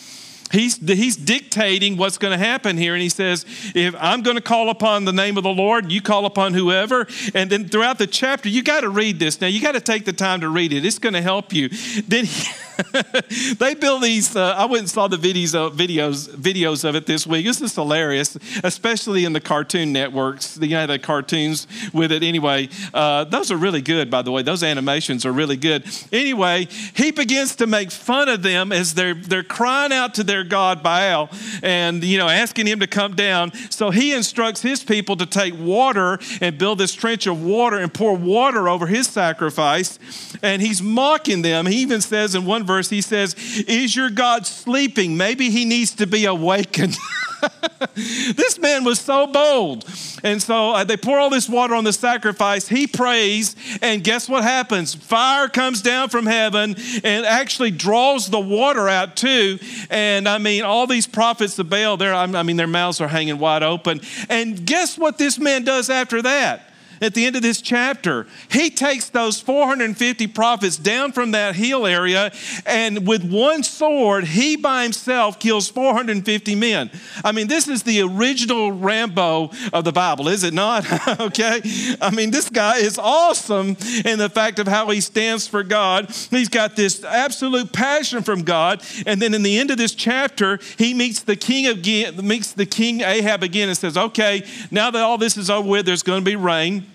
He's, 0.51 0.77
he's 0.77 1.15
dictating 1.15 1.97
what's 1.97 2.17
going 2.17 2.31
to 2.31 2.43
happen 2.43 2.77
here. 2.77 2.93
And 2.93 3.01
he 3.01 3.09
says, 3.09 3.45
If 3.73 3.95
I'm 3.99 4.21
going 4.21 4.37
to 4.37 4.43
call 4.43 4.69
upon 4.69 5.05
the 5.05 5.13
name 5.13 5.37
of 5.37 5.43
the 5.43 5.49
Lord, 5.49 5.91
you 5.91 6.01
call 6.01 6.25
upon 6.25 6.53
whoever. 6.53 7.07
And 7.33 7.49
then 7.49 7.67
throughout 7.67 7.97
the 7.97 8.07
chapter, 8.07 8.47
you 8.47 8.63
got 8.63 8.81
to 8.81 8.89
read 8.89 9.19
this. 9.19 9.41
Now, 9.41 9.47
you 9.47 9.59
got 9.59 9.73
to 9.73 9.81
take 9.81 10.05
the 10.05 10.13
time 10.13 10.41
to 10.41 10.49
read 10.49 10.71
it, 10.71 10.85
it's 10.85 10.99
going 10.99 11.13
to 11.13 11.21
help 11.21 11.51
you. 11.51 11.69
Then 12.07 12.25
he, 12.25 12.47
they 13.57 13.73
build 13.75 14.03
these. 14.03 14.35
Uh, 14.35 14.53
I 14.57 14.65
went 14.65 14.81
and 14.81 14.89
saw 14.89 15.07
the 15.07 15.17
videos, 15.17 15.55
uh, 15.55 15.69
videos, 15.69 16.29
videos 16.29 16.83
of 16.83 16.95
it 16.95 17.05
this 17.05 17.25
week. 17.25 17.45
This 17.45 17.61
is 17.61 17.73
hilarious, 17.73 18.37
especially 18.63 19.25
in 19.25 19.33
the 19.33 19.39
cartoon 19.39 19.93
networks. 19.93 20.57
You 20.57 20.69
know, 20.69 20.87
the 20.87 20.99
cartoons 20.99 21.67
with 21.93 22.11
it. 22.11 22.23
Anyway, 22.23 22.69
uh, 22.93 23.23
those 23.25 23.51
are 23.51 23.57
really 23.57 23.81
good, 23.81 24.09
by 24.09 24.21
the 24.21 24.31
way. 24.31 24.41
Those 24.41 24.63
animations 24.63 25.25
are 25.25 25.31
really 25.31 25.57
good. 25.57 25.85
Anyway, 26.11 26.67
he 26.95 27.11
begins 27.11 27.55
to 27.57 27.67
make 27.67 27.91
fun 27.91 28.29
of 28.29 28.43
them 28.43 28.71
as 28.71 28.93
they're 28.93 29.15
they're 29.15 29.43
crying 29.43 29.91
out 29.91 30.13
to 30.15 30.23
their 30.23 30.34
god 30.43 30.83
Baal, 30.83 31.29
and 31.63 32.03
you 32.03 32.17
know, 32.17 32.27
asking 32.27 32.67
him 32.67 32.79
to 32.79 32.87
come 32.87 33.15
down. 33.15 33.53
So 33.69 33.91
he 33.91 34.13
instructs 34.13 34.61
his 34.61 34.83
people 34.83 35.15
to 35.17 35.25
take 35.25 35.53
water 35.57 36.19
and 36.41 36.57
build 36.57 36.79
this 36.79 36.93
trench 36.93 37.27
of 37.27 37.43
water 37.43 37.77
and 37.77 37.93
pour 37.93 38.15
water 38.15 38.67
over 38.69 38.87
his 38.87 39.07
sacrifice, 39.07 39.99
and 40.41 40.61
he's 40.61 40.81
mocking 40.81 41.41
them. 41.41 41.65
He 41.65 41.77
even 41.77 42.01
says 42.01 42.35
in 42.35 42.45
one 42.45 42.65
verse, 42.65 42.89
he 42.89 43.01
says, 43.01 43.35
Is 43.67 43.95
your 43.95 44.09
God 44.09 44.45
sleeping? 44.45 45.17
Maybe 45.17 45.49
he 45.49 45.65
needs 45.65 45.93
to 45.95 46.07
be 46.07 46.25
awakened. 46.25 46.97
this 47.95 48.59
man 48.59 48.83
was 48.83 48.99
so 48.99 49.27
bold. 49.27 49.85
And 50.23 50.41
so 50.41 50.71
uh, 50.71 50.83
they 50.83 50.97
pour 50.97 51.19
all 51.19 51.29
this 51.29 51.47
water 51.47 51.75
on 51.75 51.83
the 51.83 51.93
sacrifice. 51.93 52.67
He 52.67 52.87
prays, 52.87 53.55
and 53.81 54.03
guess 54.03 54.27
what 54.27 54.43
happens? 54.43 54.95
Fire 54.95 55.47
comes 55.47 55.81
down 55.81 56.09
from 56.09 56.25
heaven 56.25 56.75
and 57.03 57.25
actually 57.25 57.71
draws 57.71 58.29
the 58.29 58.39
water 58.39 58.89
out 58.89 59.15
too. 59.15 59.59
And 59.89 60.27
I 60.27 60.37
mean, 60.37 60.63
all 60.63 60.87
these 60.87 61.07
prophets 61.07 61.57
of 61.59 61.69
Baal, 61.69 62.01
I 62.01 62.43
mean, 62.43 62.57
their 62.57 62.67
mouths 62.67 63.01
are 63.01 63.07
hanging 63.07 63.39
wide 63.39 63.63
open. 63.63 64.01
And 64.29 64.65
guess 64.65 64.97
what 64.97 65.17
this 65.17 65.37
man 65.37 65.63
does 65.63 65.89
after 65.89 66.21
that? 66.23 66.64
At 67.01 67.13
the 67.13 67.25
end 67.25 67.35
of 67.35 67.41
this 67.41 67.61
chapter. 67.61 68.27
He 68.49 68.69
takes 68.69 69.09
those 69.09 69.39
450 69.39 70.27
prophets 70.27 70.77
down 70.77 71.11
from 71.11 71.31
that 71.31 71.55
hill 71.55 71.85
area, 71.85 72.31
and 72.65 73.07
with 73.07 73.23
one 73.23 73.63
sword, 73.63 74.25
he 74.25 74.55
by 74.55 74.83
himself 74.83 75.39
kills 75.39 75.69
450 75.69 76.55
men. 76.55 76.89
I 77.23 77.31
mean, 77.31 77.47
this 77.47 77.67
is 77.67 77.83
the 77.83 78.01
original 78.01 78.71
Rambo 78.71 79.51
of 79.73 79.83
the 79.83 79.91
Bible, 79.91 80.27
is 80.27 80.43
it 80.43 80.53
not? 80.53 80.85
okay? 81.19 81.61
I 82.01 82.11
mean, 82.11 82.31
this 82.31 82.49
guy 82.49 82.77
is 82.77 82.97
awesome 82.97 83.77
in 84.05 84.19
the 84.19 84.29
fact 84.29 84.59
of 84.59 84.67
how 84.67 84.89
he 84.89 85.01
stands 85.01 85.47
for 85.47 85.63
God. 85.63 86.11
He's 86.29 86.49
got 86.49 86.75
this 86.75 87.03
absolute 87.03 87.73
passion 87.73 88.23
from 88.23 88.43
God, 88.43 88.83
and 89.05 89.21
then 89.21 89.33
in 89.33 89.43
the 89.43 89.57
end 89.57 89.71
of 89.71 89.77
this 89.77 89.93
chapter, 89.93 90.59
he 90.77 90.93
meets 90.93 91.23
the 91.23 91.35
king 91.35 91.67
again, 91.67 92.15
meets 92.25 92.53
the 92.53 92.65
king 92.65 93.01
Ahab 93.01 93.43
again 93.43 93.69
and 93.69 93.77
says, 93.77 93.97
Okay, 93.97 94.45
now 94.71 94.91
that 94.91 95.01
all 95.01 95.17
this 95.17 95.37
is 95.37 95.49
over 95.49 95.67
with, 95.67 95.85
there's 95.85 96.03
going 96.03 96.21
to 96.21 96.25
be 96.25 96.35
rain 96.35 96.85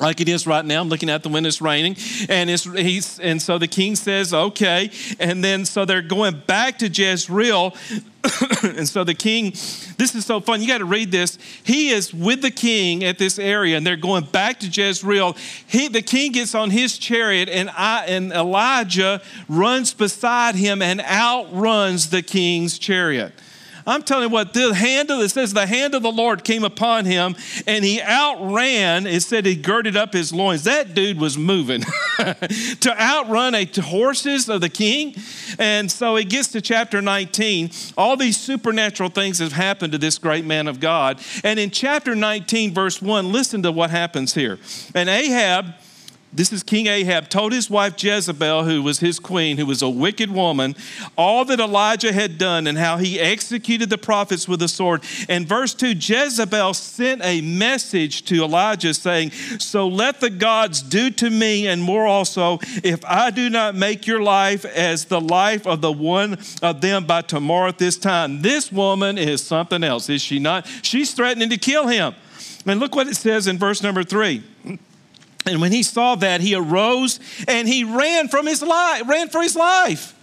like 0.00 0.20
it 0.20 0.28
is 0.28 0.46
right 0.46 0.64
now. 0.64 0.80
I'm 0.80 0.88
looking 0.88 1.08
at 1.08 1.22
the 1.22 1.28
wind, 1.28 1.46
it's 1.46 1.60
raining. 1.60 1.96
And, 2.28 2.50
it's, 2.50 2.64
he's, 2.64 3.20
and 3.20 3.40
so 3.40 3.58
the 3.58 3.68
king 3.68 3.94
says, 3.96 4.34
okay. 4.34 4.90
And 5.20 5.42
then 5.42 5.64
so 5.64 5.84
they're 5.84 6.02
going 6.02 6.42
back 6.46 6.78
to 6.80 6.88
Jezreel. 6.88 7.74
and 8.62 8.88
so 8.88 9.04
the 9.04 9.14
king, 9.14 9.50
this 9.98 10.14
is 10.14 10.24
so 10.24 10.40
fun. 10.40 10.60
You 10.60 10.66
got 10.66 10.78
to 10.78 10.84
read 10.84 11.12
this. 11.12 11.38
He 11.62 11.90
is 11.90 12.12
with 12.12 12.42
the 12.42 12.50
king 12.50 13.04
at 13.04 13.18
this 13.18 13.38
area, 13.38 13.76
and 13.76 13.86
they're 13.86 13.96
going 13.96 14.24
back 14.24 14.60
to 14.60 14.66
Jezreel. 14.66 15.36
He, 15.66 15.88
the 15.88 16.02
king 16.02 16.32
gets 16.32 16.54
on 16.54 16.70
his 16.70 16.98
chariot, 16.98 17.48
and, 17.48 17.70
I, 17.70 18.06
and 18.06 18.32
Elijah 18.32 19.22
runs 19.48 19.92
beside 19.94 20.54
him 20.54 20.82
and 20.82 21.00
outruns 21.02 22.10
the 22.10 22.22
king's 22.22 22.78
chariot. 22.78 23.32
I'm 23.86 24.02
telling 24.02 24.28
you 24.28 24.30
what, 24.30 24.54
the 24.54 24.74
hand 24.74 25.10
of, 25.10 25.20
it 25.20 25.28
says 25.28 25.52
the 25.52 25.66
hand 25.66 25.94
of 25.94 26.02
the 26.02 26.12
Lord 26.12 26.44
came 26.44 26.64
upon 26.64 27.04
him 27.04 27.36
and 27.66 27.84
he 27.84 28.00
outran, 28.00 29.06
it 29.06 29.22
said 29.22 29.44
he 29.44 29.56
girded 29.56 29.96
up 29.96 30.12
his 30.12 30.32
loins. 30.32 30.64
That 30.64 30.94
dude 30.94 31.20
was 31.20 31.36
moving 31.36 31.82
to 32.18 32.94
outrun 32.98 33.54
a 33.54 33.64
horses 33.80 34.48
of 34.48 34.60
the 34.60 34.68
king. 34.68 35.14
And 35.58 35.90
so 35.90 36.16
he 36.16 36.24
gets 36.24 36.48
to 36.48 36.60
chapter 36.60 37.02
19. 37.02 37.70
All 37.96 38.16
these 38.16 38.38
supernatural 38.38 39.10
things 39.10 39.38
have 39.38 39.52
happened 39.52 39.92
to 39.92 39.98
this 39.98 40.18
great 40.18 40.44
man 40.44 40.68
of 40.68 40.80
God. 40.80 41.20
And 41.42 41.58
in 41.58 41.70
chapter 41.70 42.14
19, 42.14 42.72
verse 42.72 43.02
1, 43.02 43.32
listen 43.32 43.62
to 43.62 43.72
what 43.72 43.90
happens 43.90 44.34
here. 44.34 44.58
And 44.94 45.08
Ahab, 45.08 45.74
this 46.34 46.52
is 46.52 46.64
King 46.64 46.88
Ahab, 46.88 47.28
told 47.28 47.52
his 47.52 47.70
wife 47.70 48.02
Jezebel, 48.02 48.64
who 48.64 48.82
was 48.82 48.98
his 48.98 49.20
queen, 49.20 49.56
who 49.56 49.66
was 49.66 49.82
a 49.82 49.88
wicked 49.88 50.32
woman, 50.32 50.74
all 51.16 51.44
that 51.44 51.60
Elijah 51.60 52.12
had 52.12 52.38
done 52.38 52.66
and 52.66 52.76
how 52.76 52.96
he 52.96 53.20
executed 53.20 53.88
the 53.88 53.98
prophets 53.98 54.48
with 54.48 54.60
a 54.60 54.66
sword. 54.66 55.04
And 55.28 55.46
verse 55.46 55.74
2 55.74 55.92
Jezebel 55.92 56.74
sent 56.74 57.22
a 57.24 57.40
message 57.40 58.24
to 58.24 58.42
Elijah 58.42 58.94
saying, 58.94 59.30
So 59.30 59.86
let 59.86 60.20
the 60.20 60.30
gods 60.30 60.82
do 60.82 61.10
to 61.12 61.30
me 61.30 61.68
and 61.68 61.80
more 61.80 62.04
also, 62.04 62.58
if 62.82 63.04
I 63.04 63.30
do 63.30 63.48
not 63.48 63.76
make 63.76 64.04
your 64.04 64.20
life 64.20 64.64
as 64.64 65.04
the 65.04 65.20
life 65.20 65.68
of 65.68 65.82
the 65.82 65.92
one 65.92 66.38
of 66.62 66.80
them 66.80 67.04
by 67.04 67.22
tomorrow 67.22 67.68
at 67.68 67.78
this 67.78 67.96
time. 67.96 68.42
This 68.42 68.72
woman 68.72 69.18
is 69.18 69.40
something 69.40 69.84
else, 69.84 70.08
is 70.08 70.20
she 70.20 70.40
not? 70.40 70.66
She's 70.82 71.14
threatening 71.14 71.50
to 71.50 71.58
kill 71.58 71.86
him. 71.86 72.14
And 72.66 72.80
look 72.80 72.96
what 72.96 73.06
it 73.06 73.14
says 73.14 73.46
in 73.46 73.56
verse 73.56 73.82
number 73.82 74.02
3. 74.02 74.42
And 75.46 75.60
when 75.60 75.72
he 75.72 75.82
saw 75.82 76.14
that, 76.16 76.40
he 76.40 76.54
arose 76.54 77.20
and 77.46 77.68
he 77.68 77.84
ran 77.84 78.28
from 78.28 78.46
his 78.46 78.62
life, 78.62 79.02
ran 79.06 79.28
for 79.28 79.42
his 79.42 79.56
life. 79.56 80.13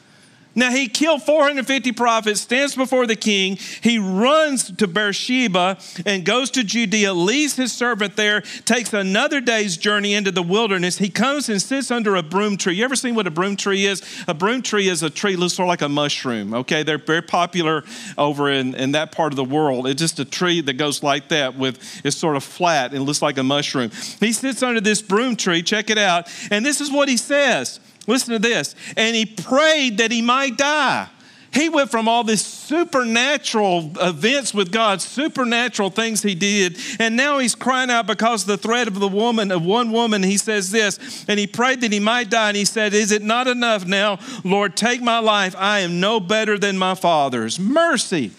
Now 0.54 0.72
he 0.72 0.88
killed 0.88 1.24
450 1.24 1.94
prophets, 1.94 2.42
stands 2.42 2.76
before 2.76 3.08
the 3.08 3.16
king. 3.16 3.58
He 3.82 3.98
runs 4.00 4.72
to 4.72 4.88
Beersheba 4.88 5.78
and 6.06 6.26
goes 6.26 6.52
to 6.52 6.64
Judea, 6.64 7.14
leaves 7.14 7.56
his 7.56 7.72
servant 7.72 8.16
there, 8.18 8.42
takes 8.66 8.94
another 8.94 9.40
day's 9.40 9.78
journey 9.78 10.14
into 10.14 10.32
the 10.32 10.44
wilderness. 10.44 10.98
He 10.98 11.10
comes 11.10 11.48
and 11.48 11.62
sits 11.62 11.90
under 11.90 12.16
a 12.16 12.24
broom 12.24 12.58
tree. 12.58 12.76
You 12.76 12.84
ever 12.84 12.96
seen 12.96 13.16
what 13.16 13.28
a 13.28 13.32
broom 13.32 13.56
tree 13.56 13.86
is? 13.86 14.02
A 14.28 14.34
broom 14.34 14.62
tree 14.62 14.90
is 14.90 15.04
a 15.04 15.10
tree 15.10 15.36
looks 15.36 15.54
sort 15.54 15.68
of 15.68 15.70
like 15.70 15.82
a 15.82 15.90
mushroom. 15.90 16.54
Okay, 16.54 16.84
they're 16.84 16.98
very 16.98 17.22
popular 17.22 17.84
over 18.18 18.50
in, 18.50 18.76
in 18.76 18.92
that 18.92 19.12
part 19.12 19.32
of 19.32 19.38
the 19.38 19.46
world. 19.46 19.88
It's 19.88 20.02
just 20.02 20.20
a 20.20 20.26
tree 20.26 20.60
that 20.62 20.74
goes 20.74 21.02
like 21.02 21.30
that 21.30 21.56
with 21.56 21.80
it's 22.04 22.18
sort 22.18 22.36
of 22.36 22.44
flat 22.44 22.94
and 22.94 23.06
looks 23.06 23.22
like 23.22 23.38
a 23.38 23.44
mushroom. 23.44 23.90
He 24.20 24.34
sits 24.34 24.62
under 24.64 24.82
this 24.82 25.02
broom 25.02 25.36
tree, 25.38 25.64
check 25.64 25.90
it 25.90 25.98
out, 25.98 26.28
and 26.52 26.66
this 26.66 26.82
is 26.82 26.92
what 26.92 27.08
he 27.08 27.18
says. 27.18 27.80
Listen 28.08 28.34
to 28.34 28.40
this. 28.40 28.76
And 28.98 29.16
he 29.16 29.26
prayed 29.26 29.98
that 30.00 30.12
he 30.12 30.22
might 30.22 30.58
die. 30.58 31.10
He 31.54 31.68
went 31.68 31.92
from 31.92 32.08
all 32.08 32.24
these 32.24 32.46
supernatural 32.46 33.92
events 34.00 34.54
with 34.54 34.72
God, 34.72 35.02
supernatural 35.02 35.90
things 35.90 36.24
he 36.24 36.34
did, 36.34 36.78
and 36.98 37.18
now 37.18 37.40
he's 37.40 37.56
crying 37.56 37.92
out 37.92 38.08
because 38.08 38.44
of 38.44 38.48
the 38.48 38.58
threat 38.58 38.88
of 38.88 39.00
the 39.00 39.08
woman, 39.08 39.52
of 39.52 39.66
one 39.66 39.92
woman. 39.92 40.24
He 40.24 40.38
says 40.38 40.72
this, 40.72 41.26
and 41.28 41.38
he 41.38 41.48
prayed 41.48 41.82
that 41.82 41.92
he 41.92 42.00
might 42.00 42.30
die, 42.30 42.48
and 42.48 42.58
he 42.58 42.64
said, 42.64 42.94
Is 42.94 43.12
it 43.12 43.22
not 43.22 43.48
enough 43.48 43.86
now, 43.86 44.20
Lord, 44.46 44.78
take 44.78 45.02
my 45.02 45.20
life? 45.20 45.54
I 45.58 45.80
am 45.80 46.00
no 46.00 46.22
better 46.22 46.58
than 46.58 46.78
my 46.78 46.96
father's. 46.96 47.60
Mercy. 47.60 48.32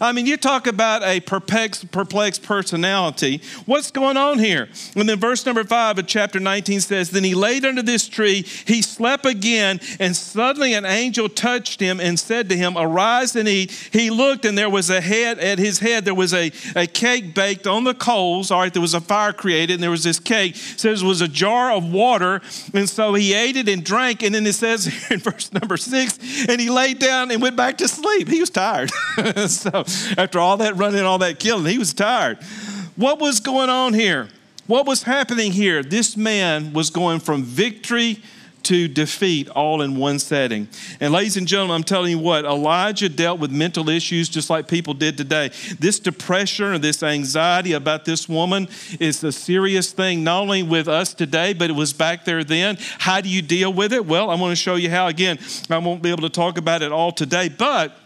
I 0.00 0.12
mean, 0.12 0.26
you 0.26 0.36
talk 0.36 0.66
about 0.66 1.02
a 1.02 1.20
perplexed, 1.20 1.90
perplexed 1.90 2.42
personality. 2.42 3.42
What's 3.66 3.90
going 3.90 4.16
on 4.16 4.38
here? 4.38 4.68
And 4.94 5.08
then 5.08 5.18
verse 5.18 5.44
number 5.44 5.64
five 5.64 5.98
of 5.98 6.06
chapter 6.06 6.38
19 6.38 6.80
says, 6.80 7.10
Then 7.10 7.24
he 7.24 7.34
laid 7.34 7.64
under 7.64 7.82
this 7.82 8.08
tree, 8.08 8.42
he 8.42 8.82
slept 8.82 9.26
again, 9.26 9.80
and 9.98 10.16
suddenly 10.16 10.74
an 10.74 10.84
angel 10.84 11.28
touched 11.28 11.80
him 11.80 12.00
and 12.00 12.18
said 12.18 12.48
to 12.48 12.56
him, 12.56 12.76
Arise 12.76 13.34
and 13.34 13.48
eat. 13.48 13.72
He 13.92 14.10
looked, 14.10 14.44
and 14.44 14.56
there 14.56 14.70
was 14.70 14.90
a 14.90 15.00
head, 15.00 15.38
at 15.38 15.58
his 15.58 15.80
head, 15.80 16.04
there 16.04 16.14
was 16.14 16.32
a, 16.32 16.52
a 16.76 16.86
cake 16.86 17.34
baked 17.34 17.66
on 17.66 17.84
the 17.84 17.94
coals. 17.94 18.50
All 18.50 18.60
right, 18.60 18.72
there 18.72 18.82
was 18.82 18.94
a 18.94 19.00
fire 19.00 19.32
created, 19.32 19.74
and 19.74 19.82
there 19.82 19.90
was 19.90 20.04
this 20.04 20.20
cake. 20.20 20.54
It 20.54 20.80
says 20.80 21.02
it 21.02 21.06
was 21.06 21.20
a 21.20 21.28
jar 21.28 21.72
of 21.72 21.90
water, 21.90 22.40
and 22.72 22.88
so 22.88 23.14
he 23.14 23.34
ate 23.34 23.56
it 23.56 23.68
and 23.68 23.84
drank. 23.84 24.22
And 24.22 24.34
then 24.34 24.46
it 24.46 24.54
says 24.54 24.86
in 25.10 25.18
verse 25.18 25.52
number 25.52 25.76
six, 25.76 26.18
and 26.48 26.60
he 26.60 26.70
laid 26.70 26.98
down 26.98 27.30
and 27.30 27.42
went 27.42 27.56
back 27.56 27.78
to 27.78 27.88
sleep. 27.88 28.28
He 28.28 28.40
was 28.40 28.50
tired. 28.50 28.90
so 29.48 29.84
after 30.18 30.38
all 30.38 30.56
that 30.58 30.76
running, 30.76 31.02
all 31.02 31.18
that 31.18 31.38
killing, 31.38 31.66
he 31.66 31.78
was 31.78 31.92
tired. 31.94 32.38
What 32.96 33.20
was 33.20 33.40
going 33.40 33.70
on 33.70 33.94
here? 33.94 34.28
What 34.66 34.86
was 34.86 35.04
happening 35.04 35.52
here? 35.52 35.82
This 35.82 36.16
man 36.16 36.72
was 36.72 36.90
going 36.90 37.20
from 37.20 37.42
victory 37.42 38.22
to 38.64 38.86
defeat 38.86 39.48
all 39.48 39.80
in 39.80 39.96
one 39.96 40.18
setting. 40.18 40.68
And, 41.00 41.10
ladies 41.12 41.38
and 41.38 41.46
gentlemen, 41.46 41.76
I'm 41.76 41.82
telling 41.84 42.10
you 42.10 42.18
what, 42.18 42.44
Elijah 42.44 43.08
dealt 43.08 43.40
with 43.40 43.50
mental 43.50 43.88
issues 43.88 44.28
just 44.28 44.50
like 44.50 44.68
people 44.68 44.92
did 44.92 45.16
today. 45.16 45.52
This 45.78 45.98
depression 45.98 46.66
or 46.66 46.78
this 46.78 47.02
anxiety 47.02 47.72
about 47.72 48.04
this 48.04 48.28
woman 48.28 48.68
is 49.00 49.24
a 49.24 49.32
serious 49.32 49.92
thing, 49.92 50.22
not 50.22 50.42
only 50.42 50.62
with 50.62 50.86
us 50.86 51.14
today, 51.14 51.54
but 51.54 51.70
it 51.70 51.72
was 51.74 51.94
back 51.94 52.26
there 52.26 52.44
then. 52.44 52.76
How 52.98 53.22
do 53.22 53.30
you 53.30 53.40
deal 53.40 53.72
with 53.72 53.92
it? 53.94 54.04
Well, 54.04 54.28
I 54.28 54.34
want 54.34 54.52
to 54.52 54.56
show 54.56 54.74
you 54.74 54.90
how. 54.90 55.06
Again, 55.06 55.38
I 55.70 55.78
won't 55.78 56.02
be 56.02 56.10
able 56.10 56.22
to 56.22 56.28
talk 56.28 56.58
about 56.58 56.82
it 56.82 56.92
all 56.92 57.12
today, 57.12 57.48
but 57.48 57.96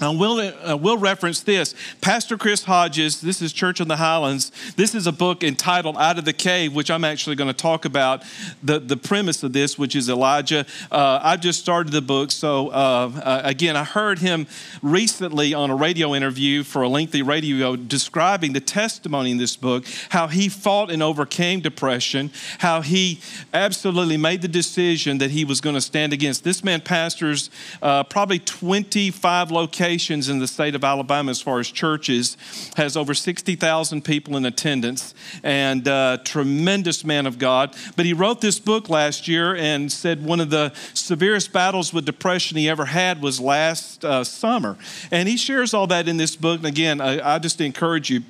I 0.00 0.10
will, 0.10 0.38
uh, 0.38 0.76
will 0.76 0.96
reference 0.96 1.40
this. 1.40 1.74
Pastor 2.00 2.38
Chris 2.38 2.62
Hodges, 2.62 3.20
this 3.20 3.42
is 3.42 3.52
Church 3.52 3.80
on 3.80 3.88
the 3.88 3.96
Highlands. 3.96 4.52
This 4.76 4.94
is 4.94 5.08
a 5.08 5.12
book 5.12 5.42
entitled 5.42 5.96
Out 5.96 6.18
of 6.18 6.24
the 6.24 6.32
Cave, 6.32 6.72
which 6.72 6.88
I'm 6.88 7.02
actually 7.02 7.34
going 7.34 7.48
to 7.48 7.56
talk 7.56 7.84
about 7.84 8.22
the, 8.62 8.78
the 8.78 8.96
premise 8.96 9.42
of 9.42 9.52
this, 9.52 9.76
which 9.76 9.96
is 9.96 10.08
Elijah. 10.08 10.66
Uh, 10.92 11.18
I 11.20 11.36
just 11.36 11.58
started 11.58 11.92
the 11.92 12.00
book. 12.00 12.30
So, 12.30 12.68
uh, 12.68 13.10
uh, 13.24 13.42
again, 13.42 13.74
I 13.74 13.82
heard 13.82 14.20
him 14.20 14.46
recently 14.82 15.52
on 15.52 15.68
a 15.68 15.74
radio 15.74 16.14
interview 16.14 16.62
for 16.62 16.82
a 16.82 16.88
lengthy 16.88 17.22
radio 17.22 17.74
describing 17.74 18.52
the 18.52 18.60
testimony 18.60 19.32
in 19.32 19.38
this 19.38 19.56
book, 19.56 19.84
how 20.10 20.28
he 20.28 20.48
fought 20.48 20.92
and 20.92 21.02
overcame 21.02 21.58
depression, 21.58 22.30
how 22.58 22.82
he 22.82 23.20
absolutely 23.52 24.16
made 24.16 24.42
the 24.42 24.48
decision 24.48 25.18
that 25.18 25.32
he 25.32 25.44
was 25.44 25.60
going 25.60 25.74
to 25.74 25.80
stand 25.80 26.12
against. 26.12 26.44
This 26.44 26.62
man 26.62 26.82
pastors 26.82 27.50
uh, 27.82 28.04
probably 28.04 28.38
25 28.38 29.50
locations 29.50 29.87
locations 29.88 30.28
in 30.28 30.38
the 30.38 30.46
state 30.46 30.74
of 30.74 30.84
Alabama 30.84 31.30
as 31.30 31.40
far 31.40 31.60
as 31.60 31.70
churches, 31.70 32.36
has 32.76 32.94
over 32.94 33.14
60,000 33.14 34.04
people 34.04 34.36
in 34.36 34.44
attendance, 34.44 35.14
and 35.42 35.88
uh, 35.88 36.18
tremendous 36.24 37.06
man 37.06 37.26
of 37.26 37.38
God. 37.38 37.74
But 37.96 38.04
he 38.04 38.12
wrote 38.12 38.42
this 38.42 38.58
book 38.58 38.90
last 38.90 39.26
year 39.28 39.56
and 39.56 39.90
said 39.90 40.22
one 40.22 40.40
of 40.40 40.50
the 40.50 40.74
severest 40.92 41.54
battles 41.54 41.94
with 41.94 42.04
depression 42.04 42.58
he 42.58 42.68
ever 42.68 42.84
had 42.84 43.22
was 43.22 43.40
last 43.40 44.04
uh, 44.04 44.24
summer. 44.24 44.76
And 45.10 45.26
he 45.26 45.38
shares 45.38 45.72
all 45.72 45.86
that 45.86 46.06
in 46.06 46.18
this 46.18 46.36
book. 46.36 46.58
And 46.58 46.66
again, 46.66 47.00
I, 47.00 47.36
I 47.36 47.38
just 47.38 47.58
encourage 47.62 48.10
you 48.10 48.20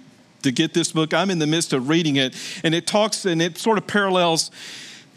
to 0.43 0.53
get 0.53 0.75
this 0.75 0.93
book. 0.93 1.13
I'm 1.13 1.29
in 1.29 1.41
the 1.41 1.47
midst 1.49 1.73
of 1.73 1.89
reading 1.89 2.15
it, 2.15 2.37
and 2.63 2.73
it 2.73 2.87
talks 2.87 3.25
and 3.25 3.43
it 3.43 3.59
sort 3.59 3.79
of 3.79 3.89
parallels 3.89 4.53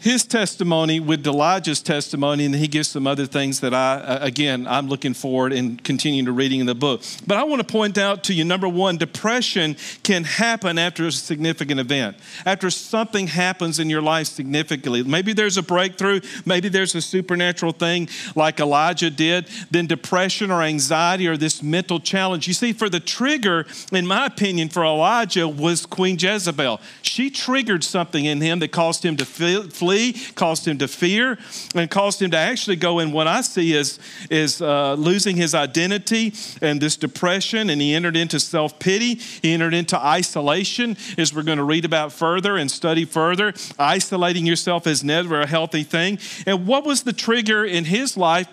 his 0.02 0.24
testimony 0.24 0.98
with 0.98 1.24
Elijah's 1.24 1.80
testimony, 1.80 2.44
and 2.44 2.54
he 2.56 2.66
gives 2.66 2.88
some 2.88 3.06
other 3.06 3.24
things 3.24 3.60
that 3.60 3.72
I, 3.72 3.94
uh, 3.94 4.18
again, 4.20 4.66
I'm 4.66 4.88
looking 4.88 5.14
forward 5.14 5.52
and 5.52 5.82
continuing 5.84 6.24
to 6.24 6.32
reading 6.32 6.58
in 6.58 6.66
the 6.66 6.74
book. 6.74 7.02
But 7.24 7.36
I 7.36 7.44
want 7.44 7.60
to 7.60 7.72
point 7.72 7.96
out 7.98 8.24
to 8.24 8.34
you 8.34 8.44
number 8.44 8.68
one, 8.68 8.96
depression 8.96 9.76
can 10.02 10.24
happen 10.24 10.76
after 10.76 11.06
a 11.06 11.12
significant 11.12 11.78
event, 11.78 12.16
after 12.44 12.68
something 12.68 13.28
happens 13.28 13.78
in 13.78 13.88
your 13.88 14.02
life 14.02 14.26
significantly. 14.26 15.04
Maybe 15.04 15.32
there's 15.32 15.56
a 15.56 15.62
breakthrough, 15.62 16.20
maybe 16.44 16.68
there's 16.68 16.96
a 16.96 17.00
supernatural 17.00 17.70
thing 17.70 18.08
like 18.34 18.58
Elijah 18.58 19.08
did, 19.10 19.46
then 19.70 19.86
depression 19.86 20.50
or 20.50 20.62
anxiety 20.62 21.28
or 21.28 21.36
this 21.36 21.62
mental 21.62 22.00
challenge. 22.00 22.48
You 22.48 22.54
see, 22.54 22.72
for 22.72 22.88
the 22.88 22.98
trigger, 22.98 23.66
in 23.92 24.08
my 24.08 24.26
opinion, 24.26 24.68
for 24.68 24.84
Elijah 24.84 25.46
was 25.46 25.86
Queen 25.86 26.18
Jezebel. 26.18 26.80
She 27.02 27.30
triggered 27.30 27.84
something 27.84 28.24
in 28.24 28.40
him 28.40 28.58
that 28.58 28.72
caused 28.72 29.04
him 29.04 29.16
to 29.18 29.24
flee 29.24 29.91
flee, 29.92 30.12
caused 30.34 30.66
him 30.66 30.78
to 30.78 30.88
fear, 30.88 31.38
and 31.74 31.90
caused 31.90 32.22
him 32.22 32.30
to 32.30 32.36
actually 32.36 32.76
go 32.76 32.98
in 32.98 33.12
what 33.12 33.26
I 33.26 33.42
see 33.42 33.76
as 33.76 33.98
is 34.30 34.62
uh, 34.62 34.94
losing 34.94 35.36
his 35.36 35.54
identity 35.54 36.32
and 36.62 36.80
this 36.80 36.96
depression. 36.96 37.68
And 37.68 37.80
he 37.80 37.94
entered 37.94 38.16
into 38.16 38.40
self 38.40 38.78
pity. 38.78 39.14
He 39.14 39.52
entered 39.52 39.74
into 39.74 39.98
isolation, 39.98 40.96
as 41.18 41.34
we're 41.34 41.42
going 41.42 41.58
to 41.58 41.64
read 41.64 41.84
about 41.84 42.12
further 42.12 42.56
and 42.56 42.70
study 42.70 43.04
further. 43.04 43.52
Isolating 43.78 44.46
yourself 44.46 44.86
is 44.86 45.04
never 45.04 45.40
a 45.40 45.46
healthy 45.46 45.82
thing. 45.82 46.18
And 46.46 46.66
what 46.66 46.84
was 46.84 47.02
the 47.02 47.12
trigger 47.12 47.64
in 47.64 47.84
his 47.84 48.16
life? 48.16 48.52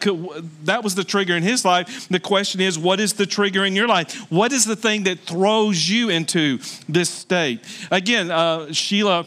That 0.64 0.84
was 0.84 0.96
the 0.96 1.04
trigger 1.04 1.36
in 1.36 1.44
his 1.44 1.64
life. 1.64 2.10
The 2.10 2.20
question 2.20 2.60
is, 2.60 2.78
what 2.78 3.00
is 3.00 3.14
the 3.14 3.26
trigger 3.26 3.64
in 3.64 3.76
your 3.76 3.88
life? 3.88 4.14
What 4.30 4.52
is 4.52 4.66
the 4.66 4.76
thing 4.76 5.04
that 5.04 5.20
throws 5.20 5.90
you 5.90 6.10
into 6.10 6.60
this 6.90 7.10
state? 7.10 7.62
Again, 7.92 8.30
uh, 8.30 8.74
Sheila 8.74 9.26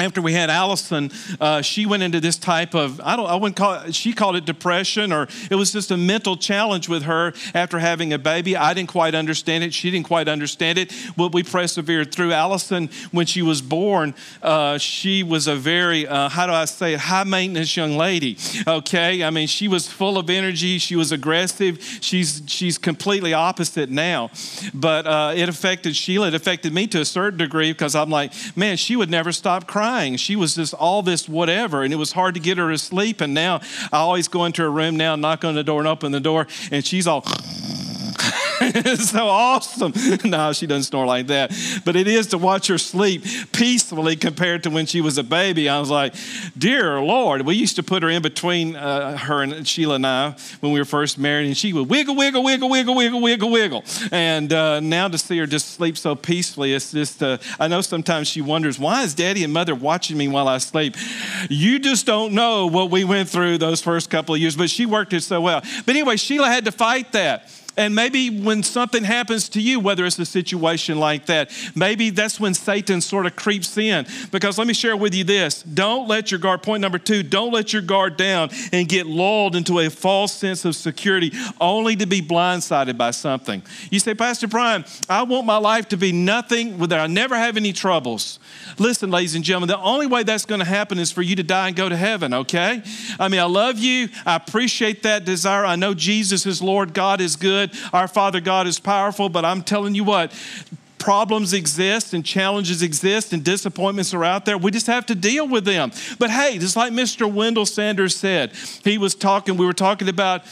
after 0.00 0.22
we 0.22 0.32
had 0.32 0.48
Allison, 0.48 1.10
uh, 1.40 1.60
she 1.60 1.84
went 1.84 2.02
into 2.02 2.20
this 2.20 2.38
type 2.38 2.74
of, 2.74 3.00
I 3.02 3.16
don't, 3.16 3.26
I 3.26 3.34
wouldn't 3.34 3.56
call 3.56 3.74
it, 3.74 3.94
she 3.94 4.12
called 4.14 4.34
it 4.34 4.46
depression 4.46 5.12
or 5.12 5.28
it 5.50 5.56
was 5.56 5.72
just 5.72 5.90
a 5.90 5.96
mental 5.96 6.36
challenge 6.36 6.88
with 6.88 7.02
her 7.02 7.34
after 7.54 7.78
having 7.78 8.12
a 8.12 8.18
baby. 8.18 8.56
I 8.56 8.72
didn't 8.72 8.88
quite 8.88 9.14
understand 9.14 9.62
it. 9.62 9.74
She 9.74 9.90
didn't 9.90 10.06
quite 10.06 10.26
understand 10.26 10.78
it. 10.78 10.92
But 11.16 11.32
we 11.34 11.42
persevered 11.42 12.12
through. 12.12 12.32
Allison, 12.32 12.88
when 13.10 13.26
she 13.26 13.42
was 13.42 13.60
born, 13.60 14.14
uh, 14.42 14.78
she 14.78 15.22
was 15.22 15.46
a 15.46 15.56
very, 15.56 16.06
uh, 16.06 16.28
how 16.30 16.46
do 16.46 16.52
I 16.52 16.64
say 16.64 16.94
it, 16.94 17.00
high 17.00 17.24
maintenance 17.24 17.76
young 17.76 17.96
lady. 17.96 18.38
Okay. 18.66 19.22
I 19.22 19.30
mean, 19.30 19.48
she 19.48 19.68
was 19.68 19.86
full 19.86 20.16
of 20.16 20.30
energy. 20.30 20.78
She 20.78 20.96
was 20.96 21.12
aggressive. 21.12 21.82
She's, 22.00 22.42
she's 22.46 22.78
completely 22.78 23.34
opposite 23.34 23.90
now. 23.90 24.30
But 24.72 25.06
uh, 25.06 25.32
it 25.36 25.48
affected 25.48 25.94
Sheila. 25.94 26.28
It 26.28 26.34
affected 26.34 26.72
me 26.72 26.86
to 26.86 27.00
a 27.00 27.04
certain 27.04 27.38
degree 27.38 27.72
because 27.72 27.94
I'm 27.94 28.08
like, 28.08 28.32
man, 28.56 28.76
she 28.76 28.96
would 28.96 29.10
never 29.10 29.32
stop 29.32 29.66
crying 29.66 29.89
crying. 29.90 30.16
She 30.16 30.36
was 30.36 30.54
just 30.54 30.72
all 30.74 31.02
this 31.02 31.28
whatever, 31.28 31.82
and 31.82 31.92
it 31.92 31.96
was 31.96 32.12
hard 32.12 32.34
to 32.34 32.40
get 32.40 32.58
her 32.58 32.70
to 32.70 32.78
sleep. 32.78 33.20
And 33.20 33.34
now 33.34 33.60
I 33.92 33.98
always 33.98 34.28
go 34.28 34.44
into 34.44 34.62
her 34.62 34.70
room 34.70 34.96
now, 34.96 35.16
knock 35.16 35.44
on 35.44 35.56
the 35.56 35.64
door, 35.64 35.80
and 35.80 35.88
open 35.88 36.12
the 36.12 36.20
door, 36.20 36.46
and 36.70 36.84
she's 36.84 37.08
all. 37.08 37.24
it's 38.62 39.10
so 39.10 39.26
awesome. 39.26 39.92
no, 40.24 40.52
she 40.52 40.66
doesn't 40.66 40.84
snore 40.84 41.06
like 41.06 41.28
that. 41.28 41.50
But 41.86 41.96
it 41.96 42.06
is 42.06 42.26
to 42.28 42.38
watch 42.38 42.66
her 42.66 42.76
sleep 42.76 43.24
peacefully 43.52 44.16
compared 44.16 44.64
to 44.64 44.70
when 44.70 44.84
she 44.84 45.00
was 45.00 45.16
a 45.16 45.22
baby. 45.22 45.66
I 45.68 45.80
was 45.80 45.88
like, 45.88 46.14
dear 46.58 47.00
Lord. 47.00 47.42
We 47.42 47.54
used 47.54 47.76
to 47.76 47.82
put 47.82 48.02
her 48.02 48.10
in 48.10 48.20
between 48.20 48.76
uh, 48.76 49.16
her 49.16 49.42
and 49.42 49.66
Sheila 49.66 49.94
and 49.94 50.06
I 50.06 50.36
when 50.60 50.72
we 50.72 50.78
were 50.78 50.84
first 50.84 51.18
married, 51.18 51.46
and 51.46 51.56
she 51.56 51.72
would 51.72 51.88
wiggle, 51.88 52.14
wiggle, 52.14 52.44
wiggle, 52.44 52.68
wiggle, 52.68 52.94
wiggle, 52.94 53.20
wiggle, 53.22 53.50
wiggle. 53.50 53.84
And 54.12 54.52
uh, 54.52 54.80
now 54.80 55.08
to 55.08 55.16
see 55.16 55.38
her 55.38 55.46
just 55.46 55.70
sleep 55.70 55.96
so 55.96 56.14
peacefully, 56.14 56.74
it's 56.74 56.92
just, 56.92 57.22
uh, 57.22 57.38
I 57.58 57.66
know 57.66 57.80
sometimes 57.80 58.28
she 58.28 58.42
wonders, 58.42 58.78
why 58.78 59.04
is 59.04 59.14
daddy 59.14 59.42
and 59.42 59.54
mother 59.54 59.74
watching 59.74 60.18
me 60.18 60.28
while 60.28 60.48
I 60.48 60.58
sleep? 60.58 60.96
You 61.48 61.78
just 61.78 62.04
don't 62.04 62.34
know 62.34 62.66
what 62.66 62.90
we 62.90 63.04
went 63.04 63.30
through 63.30 63.56
those 63.56 63.80
first 63.80 64.10
couple 64.10 64.34
of 64.34 64.40
years, 64.40 64.54
but 64.54 64.68
she 64.68 64.84
worked 64.84 65.14
it 65.14 65.22
so 65.22 65.40
well. 65.40 65.62
But 65.86 65.96
anyway, 65.96 66.16
Sheila 66.16 66.48
had 66.48 66.66
to 66.66 66.72
fight 66.72 67.12
that. 67.12 67.48
And 67.80 67.94
maybe 67.94 68.28
when 68.28 68.62
something 68.62 69.04
happens 69.04 69.48
to 69.48 69.60
you, 69.60 69.80
whether 69.80 70.04
it's 70.04 70.18
a 70.18 70.26
situation 70.26 70.98
like 70.98 71.24
that, 71.26 71.50
maybe 71.74 72.10
that's 72.10 72.38
when 72.38 72.52
Satan 72.52 73.00
sort 73.00 73.24
of 73.24 73.36
creeps 73.36 73.78
in. 73.78 74.06
Because 74.30 74.58
let 74.58 74.66
me 74.66 74.74
share 74.74 74.98
with 74.98 75.14
you 75.14 75.24
this 75.24 75.62
don't 75.62 76.06
let 76.06 76.30
your 76.30 76.40
guard, 76.40 76.62
point 76.62 76.82
number 76.82 76.98
two, 76.98 77.22
don't 77.22 77.50
let 77.50 77.72
your 77.72 77.80
guard 77.80 78.18
down 78.18 78.50
and 78.70 78.86
get 78.86 79.06
lulled 79.06 79.56
into 79.56 79.78
a 79.78 79.88
false 79.88 80.34
sense 80.34 80.66
of 80.66 80.76
security 80.76 81.32
only 81.58 81.96
to 81.96 82.04
be 82.04 82.20
blindsided 82.20 82.98
by 82.98 83.12
something. 83.12 83.62
You 83.90 83.98
say, 83.98 84.14
Pastor 84.14 84.46
Brian, 84.46 84.84
I 85.08 85.22
want 85.22 85.46
my 85.46 85.56
life 85.56 85.88
to 85.88 85.96
be 85.96 86.12
nothing, 86.12 86.76
that 86.80 87.00
I 87.00 87.06
never 87.06 87.34
have 87.34 87.56
any 87.56 87.72
troubles. 87.72 88.40
Listen, 88.78 89.10
ladies 89.10 89.34
and 89.34 89.42
gentlemen, 89.42 89.68
the 89.68 89.78
only 89.78 90.06
way 90.06 90.22
that's 90.22 90.44
going 90.44 90.58
to 90.58 90.66
happen 90.66 90.98
is 90.98 91.10
for 91.10 91.22
you 91.22 91.34
to 91.36 91.42
die 91.42 91.68
and 91.68 91.76
go 91.76 91.88
to 91.88 91.96
heaven, 91.96 92.34
okay? 92.34 92.82
I 93.18 93.28
mean, 93.28 93.40
I 93.40 93.44
love 93.44 93.78
you. 93.78 94.10
I 94.26 94.36
appreciate 94.36 95.02
that 95.04 95.24
desire. 95.24 95.64
I 95.64 95.76
know 95.76 95.94
Jesus 95.94 96.44
is 96.44 96.60
Lord, 96.60 96.92
God 96.92 97.22
is 97.22 97.36
good. 97.36 97.69
Our 97.92 98.08
Father 98.08 98.40
God 98.40 98.66
is 98.66 98.78
powerful, 98.78 99.28
but 99.28 99.44
I'm 99.44 99.62
telling 99.62 99.94
you 99.94 100.04
what, 100.04 100.32
problems 100.98 101.52
exist 101.52 102.12
and 102.12 102.24
challenges 102.24 102.82
exist 102.82 103.32
and 103.32 103.42
disappointments 103.42 104.14
are 104.14 104.24
out 104.24 104.44
there. 104.44 104.58
We 104.58 104.70
just 104.70 104.86
have 104.86 105.06
to 105.06 105.14
deal 105.14 105.48
with 105.48 105.64
them. 105.64 105.90
But 106.18 106.30
hey, 106.30 106.58
just 106.58 106.76
like 106.76 106.92
Mr. 106.92 107.30
Wendell 107.30 107.66
Sanders 107.66 108.14
said, 108.14 108.52
he 108.84 108.98
was 108.98 109.14
talking, 109.14 109.56
we 109.56 109.66
were 109.66 109.72
talking 109.72 110.08
about 110.08 110.44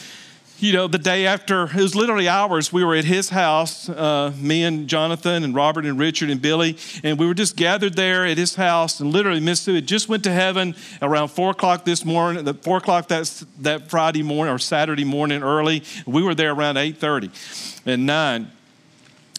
you 0.59 0.73
know, 0.73 0.87
the 0.87 0.97
day 0.97 1.25
after, 1.25 1.63
it 1.63 1.75
was 1.75 1.95
literally 1.95 2.27
hours, 2.27 2.73
we 2.73 2.83
were 2.83 2.95
at 2.95 3.05
his 3.05 3.29
house, 3.29 3.87
uh, 3.87 4.33
me 4.37 4.63
and 4.63 4.87
Jonathan 4.87 5.43
and 5.43 5.55
Robert 5.55 5.85
and 5.85 5.97
Richard 5.97 6.29
and 6.29 6.41
Billy, 6.41 6.77
and 7.03 7.17
we 7.17 7.25
were 7.25 7.33
just 7.33 7.55
gathered 7.55 7.95
there 7.95 8.25
at 8.25 8.37
his 8.37 8.55
house, 8.55 8.99
and 8.99 9.11
literally 9.11 9.39
Miss 9.39 9.61
Sue 9.61 9.75
had 9.75 9.87
just 9.87 10.09
went 10.09 10.23
to 10.25 10.31
heaven 10.31 10.75
around 11.01 11.29
4 11.29 11.51
o'clock 11.51 11.85
this 11.85 12.03
morning, 12.03 12.43
the 12.43 12.53
4 12.53 12.77
o'clock 12.77 13.07
that, 13.07 13.43
that 13.59 13.89
Friday 13.89 14.21
morning 14.21 14.53
or 14.53 14.59
Saturday 14.59 15.05
morning 15.05 15.43
early. 15.43 15.83
We 16.05 16.21
were 16.21 16.35
there 16.35 16.51
around 16.51 16.75
8.30 16.75 17.85
and 17.85 18.05
9. 18.05 18.51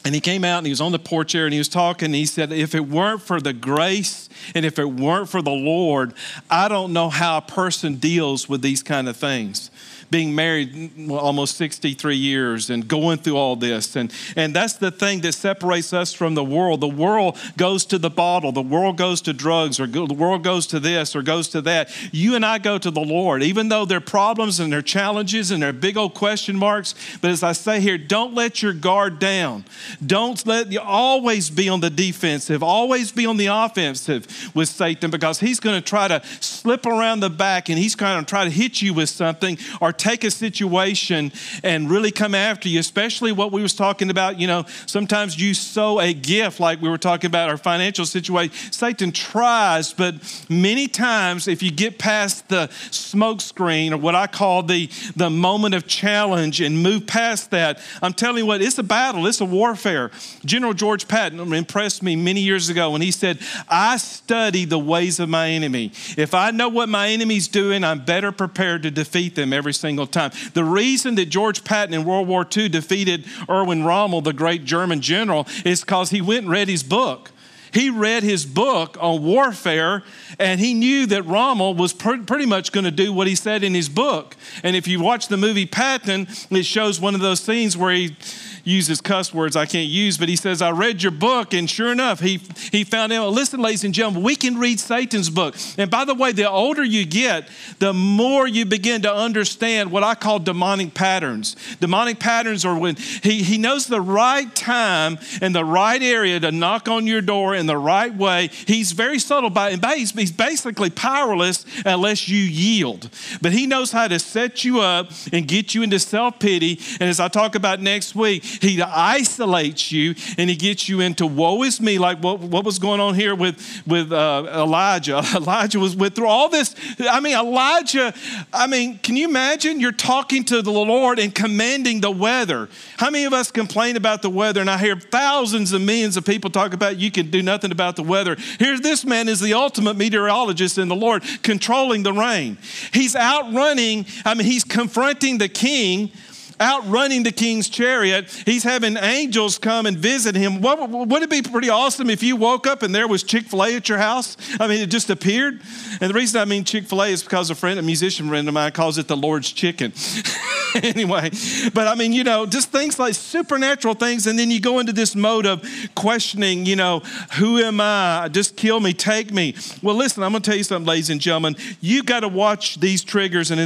And 0.02 0.14
he 0.14 0.20
came 0.22 0.44
out 0.44 0.58
and 0.58 0.66
he 0.66 0.70
was 0.70 0.80
on 0.80 0.92
the 0.92 0.98
porch 0.98 1.34
there 1.34 1.44
and 1.44 1.52
he 1.52 1.58
was 1.58 1.68
talking. 1.68 2.06
And 2.06 2.14
he 2.14 2.24
said, 2.24 2.52
If 2.52 2.74
it 2.74 2.88
weren't 2.88 3.20
for 3.20 3.38
the 3.38 3.52
grace 3.52 4.30
and 4.54 4.64
if 4.64 4.78
it 4.78 4.86
weren't 4.86 5.28
for 5.28 5.42
the 5.42 5.50
Lord, 5.50 6.14
I 6.50 6.68
don't 6.68 6.94
know 6.94 7.10
how 7.10 7.36
a 7.36 7.42
person 7.42 7.96
deals 7.96 8.48
with 8.48 8.62
these 8.62 8.82
kind 8.82 9.10
of 9.10 9.18
things 9.18 9.70
being 10.10 10.34
married 10.34 11.10
almost 11.10 11.56
63 11.56 12.16
years 12.16 12.70
and 12.70 12.86
going 12.86 13.18
through 13.18 13.36
all 13.36 13.56
this. 13.56 13.96
And, 13.96 14.12
and 14.36 14.54
that's 14.54 14.74
the 14.74 14.90
thing 14.90 15.20
that 15.20 15.32
separates 15.32 15.92
us 15.92 16.12
from 16.12 16.34
the 16.34 16.44
world. 16.44 16.80
The 16.80 16.88
world 16.88 17.38
goes 17.56 17.84
to 17.86 17.98
the 17.98 18.10
bottle, 18.10 18.52
the 18.52 18.62
world 18.62 18.96
goes 18.96 19.20
to 19.22 19.32
drugs, 19.32 19.78
or 19.78 19.86
go, 19.86 20.06
the 20.06 20.14
world 20.14 20.42
goes 20.42 20.66
to 20.68 20.80
this 20.80 21.14
or 21.14 21.22
goes 21.22 21.48
to 21.50 21.60
that. 21.62 21.90
You 22.12 22.34
and 22.34 22.44
I 22.44 22.58
go 22.58 22.78
to 22.78 22.90
the 22.90 23.00
Lord, 23.00 23.42
even 23.42 23.68
though 23.68 23.84
there 23.84 23.98
are 23.98 24.00
problems 24.00 24.58
and 24.60 24.72
there 24.72 24.80
are 24.80 24.82
challenges 24.82 25.50
and 25.50 25.62
there 25.62 25.70
are 25.70 25.74
big 25.74 25.96
old 25.96 26.14
question 26.14 26.56
marks. 26.56 26.94
But 27.20 27.30
as 27.30 27.42
I 27.42 27.52
say 27.52 27.80
here, 27.80 27.98
don't 27.98 28.34
let 28.34 28.62
your 28.62 28.72
guard 28.72 29.18
down. 29.18 29.64
Don't 30.04 30.44
let 30.46 30.72
you 30.72 30.80
always 30.80 31.50
be 31.50 31.68
on 31.68 31.80
the 31.80 31.90
defensive, 31.90 32.62
always 32.62 33.12
be 33.12 33.26
on 33.26 33.36
the 33.36 33.46
offensive 33.46 34.50
with 34.54 34.68
Satan 34.68 35.10
because 35.10 35.38
he's 35.38 35.60
going 35.60 35.80
to 35.80 35.86
try 35.86 36.08
to 36.08 36.22
slip 36.40 36.86
around 36.86 37.20
the 37.20 37.30
back 37.30 37.68
and 37.68 37.78
he's 37.78 37.94
going 37.94 38.24
to 38.24 38.28
try 38.28 38.44
to 38.44 38.50
hit 38.50 38.82
you 38.82 38.92
with 38.92 39.08
something 39.08 39.58
or 39.80 39.92
take 40.00 40.24
a 40.24 40.30
situation 40.30 41.30
and 41.62 41.90
really 41.90 42.10
come 42.10 42.34
after 42.34 42.68
you, 42.68 42.80
especially 42.80 43.32
what 43.32 43.52
we 43.52 43.60
was 43.60 43.74
talking 43.74 44.10
about, 44.10 44.40
you 44.40 44.46
know, 44.46 44.64
sometimes 44.86 45.38
you 45.38 45.52
sow 45.52 46.00
a 46.00 46.14
gift 46.14 46.58
like 46.58 46.80
we 46.80 46.88
were 46.88 46.98
talking 46.98 47.28
about 47.28 47.50
our 47.50 47.58
financial 47.58 48.06
situation. 48.06 48.54
Satan 48.72 49.12
tries, 49.12 49.92
but 49.92 50.14
many 50.48 50.88
times 50.88 51.46
if 51.46 51.62
you 51.62 51.70
get 51.70 51.98
past 51.98 52.48
the 52.48 52.68
smoke 52.90 53.42
screen 53.42 53.92
or 53.92 53.98
what 53.98 54.14
I 54.14 54.26
call 54.26 54.62
the, 54.62 54.88
the 55.16 55.28
moment 55.28 55.74
of 55.74 55.86
challenge 55.86 56.62
and 56.62 56.82
move 56.82 57.06
past 57.06 57.50
that, 57.50 57.78
I'm 58.00 58.14
telling 58.14 58.38
you 58.38 58.46
what, 58.46 58.62
it's 58.62 58.78
a 58.78 58.82
battle, 58.82 59.26
it's 59.26 59.42
a 59.42 59.44
warfare. 59.44 60.10
General 60.46 60.72
George 60.72 61.08
Patton 61.08 61.52
impressed 61.52 62.02
me 62.02 62.16
many 62.16 62.40
years 62.40 62.70
ago 62.70 62.92
when 62.92 63.02
he 63.02 63.10
said, 63.10 63.38
I 63.68 63.98
study 63.98 64.64
the 64.64 64.78
ways 64.78 65.20
of 65.20 65.28
my 65.28 65.50
enemy. 65.50 65.92
If 66.16 66.32
I 66.32 66.52
know 66.52 66.70
what 66.70 66.88
my 66.88 67.08
enemy's 67.08 67.48
doing, 67.48 67.84
I'm 67.84 68.02
better 68.02 68.32
prepared 68.32 68.82
to 68.84 68.90
defeat 68.90 69.34
them 69.34 69.52
every 69.52 69.74
single 69.74 69.89
single 69.90 70.06
time. 70.06 70.30
The 70.54 70.62
reason 70.62 71.16
that 71.16 71.26
George 71.26 71.64
Patton 71.64 71.92
in 71.92 72.04
World 72.04 72.28
War 72.28 72.46
II 72.56 72.68
defeated 72.68 73.24
Erwin 73.48 73.82
Rommel, 73.82 74.20
the 74.20 74.32
great 74.32 74.64
German 74.64 75.00
general, 75.00 75.48
is 75.64 75.80
because 75.80 76.10
he 76.10 76.20
went 76.20 76.42
and 76.42 76.50
read 76.50 76.68
his 76.68 76.84
book. 76.84 77.32
He 77.72 77.90
read 77.90 78.22
his 78.22 78.46
book 78.46 78.96
on 79.00 79.24
warfare 79.24 80.02
and 80.38 80.60
he 80.60 80.74
knew 80.74 81.06
that 81.06 81.24
Rommel 81.26 81.74
was 81.74 81.92
pretty 81.92 82.46
much 82.46 82.72
going 82.72 82.84
to 82.84 82.90
do 82.90 83.12
what 83.12 83.26
he 83.26 83.34
said 83.34 83.62
in 83.64 83.74
his 83.74 83.88
book. 83.88 84.36
And 84.62 84.74
if 84.76 84.88
you 84.88 85.00
watch 85.00 85.28
the 85.28 85.36
movie 85.36 85.66
Patton, 85.66 86.28
it 86.50 86.64
shows 86.64 87.00
one 87.00 87.14
of 87.14 87.20
those 87.20 87.40
scenes 87.40 87.76
where 87.76 87.92
he 87.92 88.16
uses 88.64 89.00
cuss 89.00 89.32
words 89.32 89.56
I 89.56 89.66
can't 89.66 89.88
use, 89.88 90.18
but 90.18 90.28
he 90.28 90.36
says, 90.36 90.62
I 90.62 90.70
read 90.70 91.02
your 91.02 91.12
book, 91.12 91.54
and 91.54 91.68
sure 91.68 91.92
enough, 91.92 92.20
he, 92.20 92.40
he 92.70 92.84
found 92.84 93.12
out, 93.12 93.30
listen, 93.30 93.60
ladies 93.60 93.84
and 93.84 93.94
gentlemen, 93.94 94.22
we 94.22 94.36
can 94.36 94.58
read 94.58 94.80
Satan's 94.80 95.30
book. 95.30 95.56
And 95.78 95.90
by 95.90 96.04
the 96.04 96.14
way, 96.14 96.32
the 96.32 96.48
older 96.48 96.84
you 96.84 97.04
get, 97.04 97.48
the 97.78 97.92
more 97.92 98.46
you 98.46 98.64
begin 98.64 99.02
to 99.02 99.14
understand 99.14 99.90
what 99.90 100.04
I 100.04 100.14
call 100.14 100.38
demonic 100.38 100.94
patterns. 100.94 101.56
Demonic 101.80 102.18
patterns 102.18 102.64
are 102.64 102.78
when 102.78 102.96
he, 102.96 103.42
he 103.42 103.58
knows 103.58 103.86
the 103.86 104.00
right 104.00 104.54
time 104.54 105.18
and 105.40 105.54
the 105.54 105.64
right 105.64 106.02
area 106.02 106.40
to 106.40 106.52
knock 106.52 106.88
on 106.88 107.06
your 107.06 107.20
door 107.20 107.54
in 107.54 107.66
the 107.66 107.76
right 107.76 108.14
way. 108.14 108.48
He's 108.66 108.92
very 108.92 109.18
subtle 109.18 109.50
by, 109.50 109.70
and 109.70 109.84
he's, 109.84 110.12
he's 110.12 110.32
basically 110.32 110.90
powerless 110.90 111.64
unless 111.84 112.28
you 112.28 112.38
yield. 112.38 113.10
But 113.40 113.52
he 113.52 113.66
knows 113.66 113.92
how 113.92 114.08
to 114.08 114.18
set 114.18 114.64
you 114.64 114.80
up 114.80 115.10
and 115.32 115.46
get 115.46 115.74
you 115.74 115.82
into 115.82 115.98
self 115.98 116.38
pity. 116.38 116.80
And 117.00 117.08
as 117.08 117.20
I 117.20 117.28
talk 117.28 117.54
about 117.54 117.80
next 117.80 118.14
week, 118.14 118.44
he 118.60 118.82
isolates 118.82 119.92
you 119.92 120.14
and 120.38 120.50
he 120.50 120.56
gets 120.56 120.88
you 120.88 121.00
into 121.00 121.26
woe 121.26 121.62
is 121.62 121.80
me, 121.80 121.98
like 121.98 122.18
what, 122.18 122.40
what 122.40 122.64
was 122.64 122.78
going 122.78 123.00
on 123.00 123.14
here 123.14 123.34
with, 123.34 123.82
with 123.86 124.12
uh, 124.12 124.46
Elijah. 124.52 125.22
Elijah 125.34 125.78
was 125.78 125.96
with 125.96 126.14
through 126.14 126.28
all 126.28 126.48
this. 126.48 126.74
I 126.98 127.20
mean, 127.20 127.36
Elijah, 127.36 128.14
I 128.52 128.66
mean, 128.66 128.98
can 128.98 129.16
you 129.16 129.28
imagine? 129.28 129.80
You're 129.80 129.92
talking 129.92 130.44
to 130.44 130.62
the 130.62 130.70
Lord 130.70 131.18
and 131.18 131.34
commanding 131.34 132.00
the 132.00 132.10
weather. 132.10 132.68
How 132.96 133.10
many 133.10 133.24
of 133.24 133.32
us 133.32 133.50
complain 133.50 133.96
about 133.96 134.22
the 134.22 134.30
weather? 134.30 134.60
And 134.60 134.70
I 134.70 134.78
hear 134.78 134.96
thousands 134.96 135.72
and 135.72 135.86
millions 135.86 136.16
of 136.16 136.24
people 136.24 136.50
talk 136.50 136.74
about 136.74 136.98
you 136.98 137.10
can 137.10 137.30
do 137.30 137.42
nothing 137.42 137.72
about 137.72 137.96
the 137.96 138.02
weather. 138.02 138.36
Here, 138.58 138.78
this 138.78 139.04
man 139.04 139.28
is 139.28 139.40
the 139.40 139.54
ultimate 139.54 139.96
meteorologist 139.96 140.78
in 140.78 140.88
the 140.88 140.96
Lord, 140.96 141.22
controlling 141.42 142.02
the 142.02 142.12
rain. 142.12 142.58
He's 142.92 143.16
outrunning, 143.16 144.06
I 144.24 144.34
mean, 144.34 144.46
he's 144.46 144.64
confronting 144.64 145.38
the 145.38 145.48
king 145.48 146.12
outrunning 146.60 147.22
the 147.22 147.32
king's 147.32 147.68
chariot. 147.68 148.30
He's 148.44 148.62
having 148.62 148.96
angels 148.96 149.58
come 149.58 149.86
and 149.86 149.96
visit 149.96 150.34
him. 150.34 150.60
What, 150.60 150.90
would 150.90 151.22
it 151.22 151.30
be 151.30 151.42
pretty 151.42 151.70
awesome 151.70 152.10
if 152.10 152.22
you 152.22 152.36
woke 152.36 152.66
up 152.66 152.82
and 152.82 152.94
there 152.94 153.08
was 153.08 153.22
Chick 153.22 153.46
fil 153.46 153.64
A 153.64 153.76
at 153.76 153.88
your 153.88 153.98
house? 153.98 154.36
I 154.58 154.66
mean, 154.66 154.80
it 154.80 154.88
just 154.88 155.10
appeared. 155.10 155.60
And 156.00 156.10
the 156.10 156.14
reason 156.14 156.40
I 156.40 156.44
mean 156.44 156.64
Chick 156.64 156.84
fil 156.84 157.02
A 157.02 157.08
is 157.08 157.22
because 157.22 157.50
a 157.50 157.54
friend, 157.54 157.78
a 157.78 157.82
musician 157.82 158.28
friend 158.28 158.46
of 158.46 158.54
mine, 158.54 158.72
calls 158.72 158.98
it 158.98 159.08
the 159.08 159.16
Lord's 159.16 159.52
chicken. 159.52 159.92
anyway, 160.82 161.30
but 161.72 161.86
I 161.86 161.94
mean, 161.94 162.12
you 162.12 162.24
know, 162.24 162.46
just 162.46 162.70
things 162.70 162.98
like 162.98 163.14
supernatural 163.14 163.94
things. 163.94 164.26
And 164.26 164.38
then 164.38 164.50
you 164.50 164.60
go 164.60 164.80
into 164.80 164.92
this 164.92 165.14
mode 165.14 165.46
of 165.46 165.64
questioning, 165.94 166.66
you 166.66 166.76
know, 166.76 167.00
who 167.38 167.58
am 167.58 167.80
I? 167.80 168.28
Just 168.30 168.56
kill 168.56 168.80
me, 168.80 168.92
take 168.92 169.32
me. 169.32 169.54
Well, 169.82 169.94
listen, 169.94 170.22
I'm 170.22 170.32
going 170.32 170.42
to 170.42 170.50
tell 170.50 170.58
you 170.58 170.64
something, 170.64 170.88
ladies 170.88 171.10
and 171.10 171.20
gentlemen. 171.20 171.56
You 171.80 172.02
got 172.02 172.20
to 172.20 172.28
watch 172.28 172.80
these 172.80 173.04
triggers. 173.04 173.50
And 173.50 173.60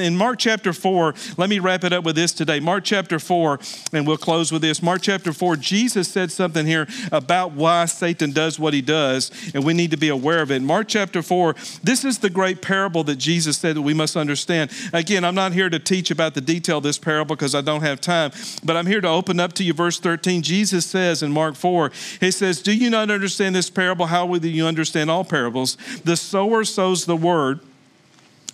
in, 0.00 0.16
Mark 0.16 0.38
chapter 0.38 0.72
4, 0.72 1.14
let 1.36 1.50
me 1.50 1.58
wrap 1.58 1.84
it 1.84 1.92
up 1.92 2.04
with 2.04 2.16
this 2.16 2.22
this 2.22 2.32
today. 2.32 2.60
Mark 2.60 2.84
chapter 2.84 3.18
4, 3.18 3.58
and 3.92 4.06
we'll 4.06 4.16
close 4.16 4.52
with 4.52 4.62
this. 4.62 4.80
Mark 4.80 5.02
chapter 5.02 5.32
4, 5.32 5.56
Jesus 5.56 6.06
said 6.06 6.30
something 6.30 6.64
here 6.64 6.86
about 7.10 7.50
why 7.50 7.84
Satan 7.86 8.30
does 8.30 8.60
what 8.60 8.72
he 8.72 8.80
does, 8.80 9.32
and 9.52 9.64
we 9.64 9.74
need 9.74 9.90
to 9.90 9.96
be 9.96 10.08
aware 10.08 10.40
of 10.40 10.52
it. 10.52 10.62
Mark 10.62 10.86
chapter 10.86 11.20
4, 11.20 11.56
this 11.82 12.04
is 12.04 12.20
the 12.20 12.30
great 12.30 12.62
parable 12.62 13.02
that 13.04 13.16
Jesus 13.16 13.58
said 13.58 13.74
that 13.74 13.82
we 13.82 13.92
must 13.92 14.16
understand. 14.16 14.70
Again, 14.92 15.24
I'm 15.24 15.34
not 15.34 15.52
here 15.52 15.68
to 15.68 15.80
teach 15.80 16.12
about 16.12 16.34
the 16.34 16.40
detail 16.44 16.80
this 16.80 16.98
parable 16.98 17.34
because 17.36 17.54
I 17.54 17.60
don't 17.60 17.82
have 17.82 18.00
time, 18.00 18.32
but 18.64 18.76
I'm 18.76 18.86
here 18.86 19.00
to 19.00 19.08
open 19.08 19.40
up 19.40 19.52
to 19.54 19.64
you 19.64 19.72
verse 19.72 19.98
13. 19.98 20.42
Jesus 20.42 20.84
says 20.86 21.22
in 21.22 21.32
Mark 21.32 21.54
4, 21.54 21.90
He 22.20 22.30
says, 22.30 22.62
Do 22.62 22.74
you 22.74 22.90
not 22.90 23.10
understand 23.10 23.54
this 23.54 23.70
parable? 23.70 24.06
How 24.06 24.26
will 24.26 24.44
you 24.44 24.66
understand 24.66 25.10
all 25.10 25.24
parables? 25.24 25.76
The 26.04 26.16
sower 26.16 26.64
sows 26.64 27.06
the 27.06 27.16
word. 27.16 27.60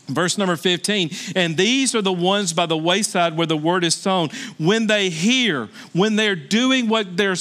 Verse 0.09 0.39
number 0.39 0.57
15, 0.57 1.11
and 1.37 1.55
these 1.55 1.95
are 1.95 2.01
the 2.01 2.13
ones 2.13 2.55
by 2.55 2.65
the 2.65 2.79
wayside 2.79 3.37
where 3.37 3.47
the 3.47 3.59
word 3.59 3.85
is 3.85 3.95
sown. 3.95 4.31
When 4.57 4.87
they 4.87 5.11
hear, 5.11 5.69
when 5.93 6.17
they're 6.17 6.35
doing 6.35 6.89
what 6.89 7.15
they're, 7.19 7.37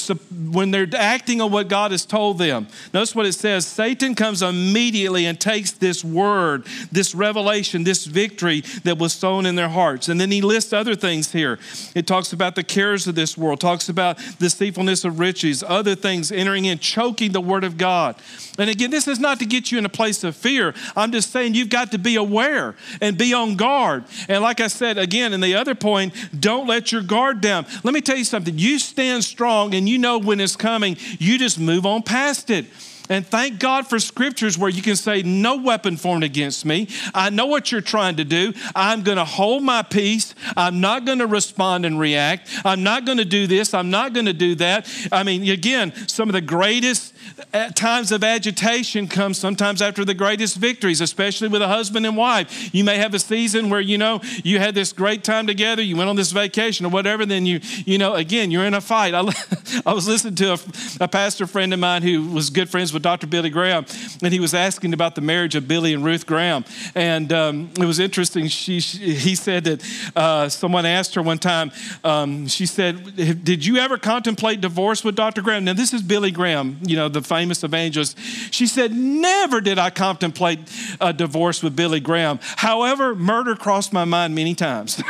when 0.51 0.71
they're 0.71 0.87
acting 0.93 1.39
on 1.39 1.49
what 1.49 1.69
God 1.69 1.91
has 1.91 2.05
told 2.05 2.39
them. 2.39 2.67
Notice 2.93 3.15
what 3.15 3.25
it 3.25 3.33
says 3.33 3.65
Satan 3.65 4.15
comes 4.15 4.41
immediately 4.41 5.25
and 5.27 5.39
takes 5.39 5.71
this 5.71 6.03
word, 6.03 6.65
this 6.91 7.15
revelation, 7.15 7.85
this 7.85 8.05
victory 8.05 8.61
that 8.83 8.97
was 8.97 9.13
sown 9.13 9.45
in 9.45 9.55
their 9.55 9.69
hearts. 9.69 10.09
And 10.09 10.19
then 10.19 10.29
he 10.29 10.41
lists 10.41 10.73
other 10.73 10.95
things 10.95 11.31
here. 11.31 11.59
It 11.95 12.05
talks 12.05 12.33
about 12.33 12.55
the 12.55 12.63
cares 12.63 13.07
of 13.07 13.15
this 13.15 13.37
world, 13.37 13.61
talks 13.61 13.87
about 13.87 14.17
deceitfulness 14.39 15.05
of 15.05 15.19
riches, 15.19 15.63
other 15.65 15.95
things 15.95 16.33
entering 16.33 16.65
in, 16.65 16.79
choking 16.79 17.31
the 17.31 17.39
word 17.39 17.63
of 17.63 17.77
God. 17.77 18.17
And 18.59 18.69
again, 18.69 18.91
this 18.91 19.07
is 19.07 19.19
not 19.21 19.39
to 19.39 19.45
get 19.45 19.71
you 19.71 19.77
in 19.77 19.85
a 19.85 19.89
place 19.89 20.25
of 20.25 20.35
fear. 20.35 20.73
I'm 20.97 21.13
just 21.13 21.31
saying 21.31 21.53
you've 21.53 21.69
got 21.69 21.91
to 21.91 21.97
be 21.97 22.17
aware 22.17 22.56
and 23.01 23.17
be 23.17 23.33
on 23.33 23.55
guard. 23.55 24.05
And 24.27 24.41
like 24.41 24.59
I 24.59 24.67
said 24.67 24.97
again 24.97 25.33
in 25.33 25.41
the 25.41 25.55
other 25.55 25.75
point, 25.75 26.13
don't 26.39 26.67
let 26.67 26.91
your 26.91 27.01
guard 27.01 27.41
down. 27.41 27.65
Let 27.83 27.93
me 27.93 28.01
tell 28.01 28.17
you 28.17 28.23
something. 28.23 28.57
You 28.57 28.79
stand 28.79 29.23
strong 29.23 29.73
and 29.73 29.87
you 29.87 29.97
know 29.97 30.17
when 30.17 30.39
it's 30.39 30.55
coming, 30.55 30.97
you 31.19 31.37
just 31.37 31.59
move 31.59 31.85
on 31.85 32.03
past 32.03 32.49
it. 32.49 32.65
And 33.09 33.25
thank 33.25 33.59
God 33.59 33.87
for 33.87 33.99
scriptures 33.99 34.57
where 34.57 34.69
you 34.69 34.81
can 34.81 34.95
say, 34.95 35.23
No 35.23 35.55
weapon 35.55 35.97
formed 35.97 36.23
against 36.23 36.65
me. 36.65 36.87
I 37.13 37.29
know 37.29 37.45
what 37.45 37.71
you're 37.71 37.81
trying 37.81 38.17
to 38.17 38.25
do. 38.25 38.53
I'm 38.75 39.03
going 39.03 39.17
to 39.17 39.25
hold 39.25 39.63
my 39.63 39.81
peace. 39.81 40.35
I'm 40.55 40.81
not 40.81 41.05
going 41.05 41.19
to 41.19 41.27
respond 41.27 41.85
and 41.85 41.99
react. 41.99 42.49
I'm 42.65 42.83
not 42.83 43.05
going 43.05 43.17
to 43.17 43.25
do 43.25 43.47
this. 43.47 43.73
I'm 43.73 43.89
not 43.89 44.13
going 44.13 44.25
to 44.25 44.33
do 44.33 44.55
that. 44.55 44.89
I 45.11 45.23
mean, 45.23 45.47
again, 45.49 45.93
some 46.07 46.29
of 46.29 46.33
the 46.33 46.41
greatest 46.41 47.13
uh, 47.53 47.69
times 47.69 48.11
of 48.11 48.23
agitation 48.23 49.07
come 49.07 49.33
sometimes 49.33 49.81
after 49.81 50.03
the 50.03 50.13
greatest 50.13 50.57
victories, 50.57 51.01
especially 51.01 51.47
with 51.47 51.61
a 51.61 51.67
husband 51.67 52.05
and 52.05 52.17
wife. 52.17 52.73
You 52.73 52.83
may 52.83 52.97
have 52.97 53.13
a 53.13 53.19
season 53.19 53.69
where 53.69 53.79
you 53.79 53.97
know 53.97 54.21
you 54.43 54.59
had 54.59 54.75
this 54.75 54.93
great 54.93 55.23
time 55.23 55.47
together, 55.47 55.81
you 55.81 55.95
went 55.95 56.09
on 56.09 56.15
this 56.15 56.31
vacation 56.31 56.85
or 56.85 56.89
whatever, 56.89 57.25
then 57.25 57.45
you, 57.45 57.59
you 57.85 57.97
know, 57.97 58.15
again, 58.15 58.51
you're 58.51 58.65
in 58.65 58.73
a 58.73 58.81
fight. 58.81 59.13
I, 59.13 59.21
I 59.85 59.93
was 59.93 60.07
listening 60.07 60.35
to 60.35 60.53
a, 60.53 60.59
a 61.01 61.07
pastor 61.07 61.47
friend 61.47 61.73
of 61.73 61.79
mine 61.79 62.01
who 62.01 62.29
was 62.29 62.49
good 62.49 62.69
friends 62.69 62.93
with 62.93 62.96
Dr. 63.01 63.27
Billy 63.27 63.49
Graham, 63.49 63.85
and 64.21 64.33
he 64.33 64.39
was 64.39 64.53
asking 64.53 64.93
about 64.93 65.15
the 65.15 65.21
marriage 65.21 65.55
of 65.55 65.67
Billy 65.67 65.93
and 65.93 66.03
Ruth 66.03 66.25
Graham. 66.25 66.65
And 66.95 67.31
um, 67.33 67.71
it 67.79 67.85
was 67.85 67.99
interesting. 67.99 68.47
She, 68.47 68.79
she, 68.79 69.15
he 69.15 69.35
said 69.35 69.63
that 69.65 69.83
uh, 70.15 70.49
someone 70.49 70.85
asked 70.85 71.15
her 71.15 71.21
one 71.21 71.37
time, 71.37 71.71
um, 72.03 72.47
she 72.47 72.65
said, 72.65 73.15
Did 73.15 73.65
you 73.65 73.77
ever 73.77 73.97
contemplate 73.97 74.61
divorce 74.61 75.03
with 75.03 75.15
Dr. 75.15 75.41
Graham? 75.41 75.65
Now, 75.65 75.73
this 75.73 75.93
is 75.93 76.01
Billy 76.01 76.31
Graham, 76.31 76.79
you 76.83 76.95
know, 76.95 77.09
the 77.09 77.21
famous 77.21 77.63
evangelist. 77.63 78.17
She 78.51 78.67
said, 78.67 78.91
Never 78.93 79.61
did 79.61 79.79
I 79.79 79.89
contemplate 79.89 80.59
a 80.99 81.13
divorce 81.13 81.61
with 81.63 81.75
Billy 81.75 81.99
Graham. 81.99 82.39
However, 82.41 83.15
murder 83.15 83.55
crossed 83.55 83.93
my 83.93 84.05
mind 84.05 84.35
many 84.35 84.55
times. 84.55 84.95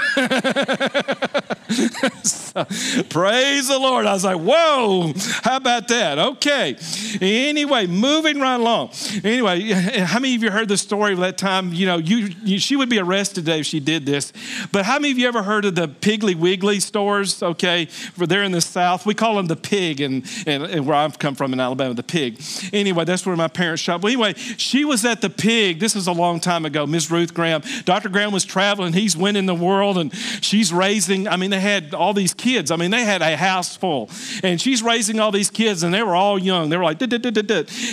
so, 2.23 2.65
praise 3.09 3.67
the 3.67 3.77
Lord. 3.79 4.05
I 4.05 4.13
was 4.13 4.23
like, 4.23 4.39
Whoa, 4.39 5.13
how 5.43 5.57
about 5.57 5.87
that? 5.89 6.17
Okay. 6.17 6.75
Anyway, 7.21 7.76
moving 7.85 8.39
right 8.39 8.55
along. 8.55 8.91
Anyway, 9.23 9.69
how 9.71 10.19
many 10.19 10.35
of 10.35 10.43
you 10.43 10.49
heard 10.49 10.69
the 10.69 10.77
story 10.77 11.13
of 11.13 11.19
that 11.19 11.37
time? 11.37 11.73
You 11.73 11.85
know, 11.85 11.97
you, 11.97 12.29
you 12.43 12.59
she 12.59 12.75
would 12.75 12.89
be 12.89 12.99
arrested 12.99 13.45
today 13.45 13.59
if 13.59 13.65
she 13.65 13.79
did 13.79 14.05
this. 14.05 14.33
But 14.71 14.85
how 14.85 14.99
many 14.99 15.11
of 15.11 15.17
you 15.17 15.27
ever 15.27 15.43
heard 15.43 15.65
of 15.65 15.75
the 15.75 15.87
Piggly 15.87 16.35
Wiggly 16.35 16.79
stores? 16.79 17.43
Okay, 17.43 17.85
for 17.85 18.25
they're 18.25 18.43
in 18.43 18.51
the 18.51 18.61
South. 18.61 19.05
We 19.05 19.13
call 19.13 19.35
them 19.35 19.47
the 19.47 19.55
pig, 19.55 20.01
and, 20.01 20.25
and, 20.45 20.63
and 20.63 20.87
where 20.87 20.95
I've 20.95 21.19
come 21.19 21.35
from 21.35 21.53
in 21.53 21.59
Alabama, 21.59 21.93
the 21.93 22.03
pig. 22.03 22.41
Anyway, 22.73 23.05
that's 23.05 23.25
where 23.25 23.35
my 23.35 23.47
parents 23.47 23.81
shop. 23.81 24.03
Anyway, 24.03 24.33
she 24.33 24.85
was 24.85 25.05
at 25.05 25.21
the 25.21 25.29
pig. 25.29 25.79
This 25.79 25.95
was 25.95 26.07
a 26.07 26.11
long 26.11 26.39
time 26.39 26.65
ago. 26.65 26.85
Miss 26.85 27.11
Ruth 27.11 27.33
Graham. 27.33 27.61
Dr. 27.85 28.09
Graham 28.09 28.31
was 28.31 28.45
traveling. 28.45 28.93
He's 28.93 29.15
winning 29.15 29.45
the 29.45 29.55
world, 29.55 29.97
and 29.97 30.15
she's 30.41 30.73
raising. 30.73 31.27
I 31.27 31.35
mean, 31.35 31.51
they 31.51 31.59
had 31.59 31.93
all 31.93 32.13
these 32.13 32.33
kids. 32.33 32.71
I 32.71 32.75
mean, 32.75 32.91
they 32.91 33.03
had 33.03 33.21
a 33.21 33.35
house 33.35 33.75
full, 33.75 34.09
and 34.43 34.59
she's 34.59 34.81
raising 34.81 35.19
all 35.19 35.31
these 35.31 35.49
kids, 35.49 35.83
and 35.83 35.93
they 35.93 36.03
were 36.03 36.15
all 36.15 36.39
young. 36.39 36.69
They 36.69 36.77
were 36.77 36.83
like, 36.83 36.99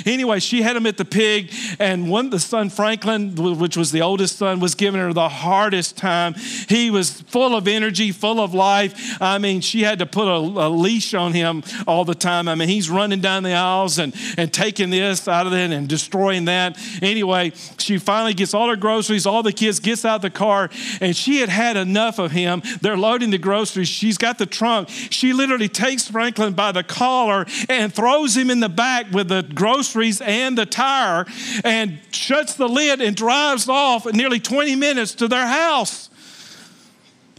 anyway, 0.07 0.41
she 0.41 0.63
had 0.63 0.77
him 0.77 0.87
at 0.87 0.97
the 0.97 1.05
pig, 1.05 1.53
and 1.79 2.11
one 2.11 2.31
the 2.31 2.41
son 2.41 2.71
Franklin, 2.71 3.35
which 3.35 3.77
was 3.77 3.93
the 3.93 4.03
oldest 4.03 4.39
son, 4.39 4.61
was 4.61 4.75
giving 4.75 5.01
her 5.01 5.13
the 5.13 5.29
hardest 5.29 5.97
time. 5.97 6.35
He 6.69 6.91
was 6.91 7.21
full 7.23 7.55
of 7.55 7.69
energy, 7.69 8.13
full 8.13 8.41
of 8.41 8.55
life. 8.55 9.21
I 9.21 9.39
mean, 9.39 9.61
she 9.61 9.83
had 9.83 9.99
to 10.01 10.07
put 10.07 10.29
a, 10.29 10.37
a 10.37 10.69
leash 10.69 11.15
on 11.15 11.33
him 11.33 11.63
all 11.87 12.05
the 12.05 12.15
time. 12.15 12.49
I 12.49 12.55
mean, 12.55 12.69
he's 12.69 12.91
running 12.91 13.21
down 13.21 13.43
the 13.43 13.53
aisles 13.53 13.99
and 13.99 14.15
and 14.37 14.53
taking 14.53 14.91
this 14.91 15.29
out 15.29 15.47
of 15.47 15.53
it 15.53 15.71
and 15.71 15.89
destroying 15.89 16.47
that. 16.47 16.79
Anyway, 17.03 17.53
she 17.79 17.99
finally 17.99 18.35
gets 18.35 18.55
all 18.55 18.69
her 18.69 18.77
groceries, 18.77 19.27
all 19.27 19.43
the 19.43 19.53
kids, 19.53 19.81
gets 19.81 20.05
out 20.05 20.17
of 20.17 20.23
the 20.23 20.31
car, 20.31 20.71
and 21.01 21.17
she 21.17 21.41
had 21.41 21.49
had 21.49 21.77
enough 21.77 22.19
of 22.19 22.33
him. 22.33 22.63
They're 22.81 22.97
loading 22.97 23.31
the 23.31 23.39
groceries. 23.39 23.89
She's 23.89 24.19
got 24.19 24.39
the 24.39 24.47
trunk. 24.47 24.89
She 24.89 25.33
literally 25.33 25.69
takes 25.69 26.09
Franklin 26.09 26.55
by 26.55 26.73
the 26.73 26.83
collar 26.83 27.47
and 27.69 27.93
throws 27.93 28.37
him 28.37 28.51
in 28.51 28.61
the 28.61 28.69
back 28.69 29.11
with 29.13 29.29
the 29.29 29.43
groceries 29.65 30.21
and 30.21 30.59
the 30.59 30.67
tire 30.67 31.25
and 31.65 31.99
shuts 32.11 32.53
the 32.53 32.69
lid 32.69 33.01
and 33.01 33.17
drives 33.17 33.67
off 33.67 34.05
nearly 34.13 34.39
20 34.39 34.77
minutes 34.77 35.15
to 35.15 35.27
their 35.27 35.47
house. 35.47 36.11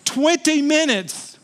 20 0.06 0.64
minutes 0.64 1.38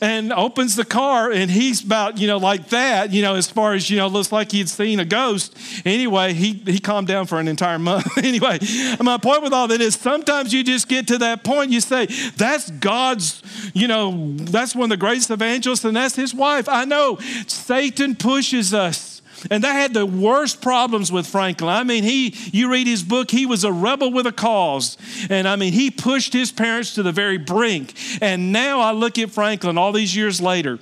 and 0.00 0.32
opens 0.32 0.74
the 0.74 0.86
car 0.86 1.30
and 1.30 1.50
he's 1.50 1.84
about 1.84 2.16
you 2.16 2.26
know 2.26 2.38
like 2.38 2.70
that 2.70 3.12
you 3.12 3.20
know 3.20 3.34
as 3.34 3.50
far 3.50 3.74
as 3.74 3.90
you 3.90 3.98
know 3.98 4.06
looks 4.06 4.32
like 4.32 4.50
he'd 4.52 4.70
seen 4.70 5.00
a 5.00 5.04
ghost. 5.04 5.54
Anyway 5.84 6.32
he, 6.32 6.54
he 6.54 6.78
calmed 6.78 7.06
down 7.06 7.26
for 7.26 7.38
an 7.38 7.46
entire 7.46 7.78
month. 7.78 8.06
Anyway 8.30 8.58
my 9.00 9.18
point 9.18 9.42
with 9.42 9.52
all 9.52 9.68
that 9.68 9.82
is 9.82 9.96
sometimes 9.96 10.54
you 10.54 10.64
just 10.64 10.88
get 10.88 11.08
to 11.08 11.18
that 11.18 11.44
point 11.44 11.70
you 11.70 11.82
say 11.82 12.06
that's 12.38 12.70
god's 12.70 13.42
you 13.74 13.86
know 13.86 14.34
that's 14.36 14.74
one 14.74 14.84
of 14.84 14.90
the 14.90 14.96
greatest 14.96 15.30
evangelists 15.30 15.84
and 15.84 15.94
that's 15.94 16.16
his 16.16 16.32
wife. 16.32 16.70
I 16.70 16.86
know 16.86 17.18
satan 17.46 18.14
pushes 18.14 18.72
us 18.72 19.09
and 19.50 19.62
they 19.64 19.68
had 19.68 19.94
the 19.94 20.06
worst 20.06 20.60
problems 20.60 21.10
with 21.10 21.26
Franklin. 21.26 21.70
I 21.70 21.84
mean, 21.84 22.02
he, 22.02 22.34
you 22.52 22.70
read 22.70 22.86
his 22.86 23.02
book, 23.02 23.30
he 23.30 23.46
was 23.46 23.64
a 23.64 23.72
rebel 23.72 24.12
with 24.12 24.26
a 24.26 24.32
cause. 24.32 24.96
And 25.28 25.46
I 25.46 25.56
mean, 25.56 25.72
he 25.72 25.90
pushed 25.90 26.32
his 26.32 26.52
parents 26.52 26.94
to 26.94 27.02
the 27.02 27.12
very 27.12 27.38
brink. 27.38 27.94
And 28.20 28.52
now 28.52 28.80
I 28.80 28.92
look 28.92 29.18
at 29.18 29.30
Franklin 29.30 29.78
all 29.78 29.92
these 29.92 30.14
years 30.14 30.40
later. 30.40 30.78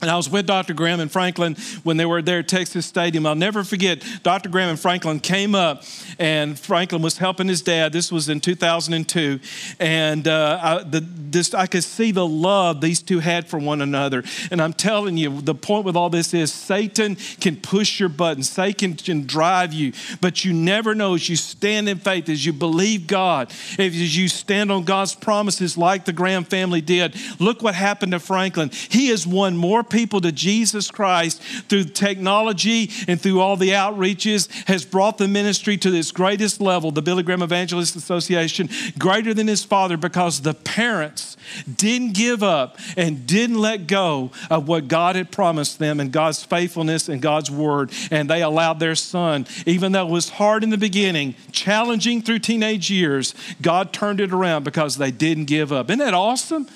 And 0.00 0.10
I 0.10 0.16
was 0.16 0.30
with 0.30 0.46
Dr. 0.46 0.72
Graham 0.72 1.00
and 1.00 1.12
Franklin 1.12 1.56
when 1.82 1.96
they 1.96 2.06
were 2.06 2.22
there 2.22 2.38
at 2.38 2.48
Texas 2.48 2.86
Stadium. 2.86 3.26
I'll 3.26 3.34
never 3.34 3.64
forget, 3.64 4.02
Dr. 4.22 4.48
Graham 4.48 4.70
and 4.70 4.80
Franklin 4.80 5.20
came 5.20 5.54
up, 5.54 5.84
and 6.18 6.58
Franklin 6.58 7.02
was 7.02 7.18
helping 7.18 7.48
his 7.48 7.60
dad. 7.60 7.92
This 7.92 8.10
was 8.10 8.28
in 8.28 8.40
2002. 8.40 9.40
And 9.78 10.26
uh, 10.26 10.58
I, 10.62 10.82
the, 10.82 11.00
this, 11.00 11.52
I 11.52 11.66
could 11.66 11.84
see 11.84 12.12
the 12.12 12.26
love 12.26 12.80
these 12.80 13.02
two 13.02 13.18
had 13.18 13.46
for 13.46 13.58
one 13.58 13.82
another. 13.82 14.24
And 14.50 14.62
I'm 14.62 14.72
telling 14.72 15.18
you, 15.18 15.40
the 15.40 15.54
point 15.54 15.84
with 15.84 15.96
all 15.96 16.08
this 16.08 16.32
is 16.32 16.52
Satan 16.52 17.16
can 17.40 17.56
push 17.56 18.00
your 18.00 18.08
buttons, 18.08 18.48
Satan 18.48 18.94
can 18.94 19.26
drive 19.26 19.72
you, 19.72 19.92
but 20.20 20.44
you 20.44 20.52
never 20.52 20.94
know 20.94 21.14
as 21.14 21.28
you 21.28 21.36
stand 21.36 21.88
in 21.88 21.98
faith, 21.98 22.28
as 22.28 22.46
you 22.46 22.52
believe 22.52 23.06
God, 23.06 23.52
as 23.78 24.16
you 24.16 24.28
stand 24.28 24.72
on 24.72 24.84
God's 24.84 25.14
promises 25.14 25.76
like 25.76 26.06
the 26.06 26.12
Graham 26.12 26.44
family 26.44 26.80
did. 26.80 27.14
Look 27.38 27.62
what 27.62 27.74
happened 27.74 28.12
to 28.12 28.20
Franklin. 28.20 28.70
He 28.88 29.08
has 29.08 29.26
won 29.26 29.56
more 29.56 29.84
people 29.90 30.20
to 30.22 30.32
Jesus 30.32 30.90
Christ 30.90 31.42
through 31.68 31.84
technology 31.84 32.90
and 33.08 33.20
through 33.20 33.40
all 33.40 33.56
the 33.56 33.70
outreaches, 33.70 34.50
has 34.66 34.84
brought 34.84 35.18
the 35.18 35.28
ministry 35.28 35.76
to 35.78 35.94
its 35.94 36.12
greatest 36.12 36.60
level, 36.60 36.90
the 36.90 37.02
Billy 37.02 37.22
Graham 37.22 37.42
Evangelist 37.42 37.96
Association, 37.96 38.68
greater 38.98 39.34
than 39.34 39.46
his 39.46 39.64
father 39.64 39.96
because 39.96 40.42
the 40.42 40.54
parents 40.54 41.36
didn't 41.76 42.14
give 42.14 42.42
up 42.42 42.78
and 42.96 43.26
didn't 43.26 43.58
let 43.58 43.86
go 43.86 44.30
of 44.50 44.68
what 44.68 44.88
God 44.88 45.16
had 45.16 45.30
promised 45.30 45.78
them 45.78 46.00
and 46.00 46.12
God's 46.12 46.44
faithfulness 46.44 47.08
and 47.08 47.20
God's 47.20 47.50
word. 47.50 47.92
And 48.10 48.30
they 48.30 48.42
allowed 48.42 48.80
their 48.80 48.94
son, 48.94 49.46
even 49.66 49.92
though 49.92 50.06
it 50.06 50.10
was 50.10 50.30
hard 50.30 50.62
in 50.62 50.70
the 50.70 50.78
beginning, 50.78 51.34
challenging 51.52 52.22
through 52.22 52.40
teenage 52.40 52.90
years, 52.90 53.34
God 53.60 53.92
turned 53.92 54.20
it 54.20 54.32
around 54.32 54.64
because 54.64 54.96
they 54.96 55.10
didn't 55.10 55.46
give 55.46 55.72
up. 55.72 55.90
Isn't 55.90 55.98
that 55.98 56.14
awesome? 56.14 56.68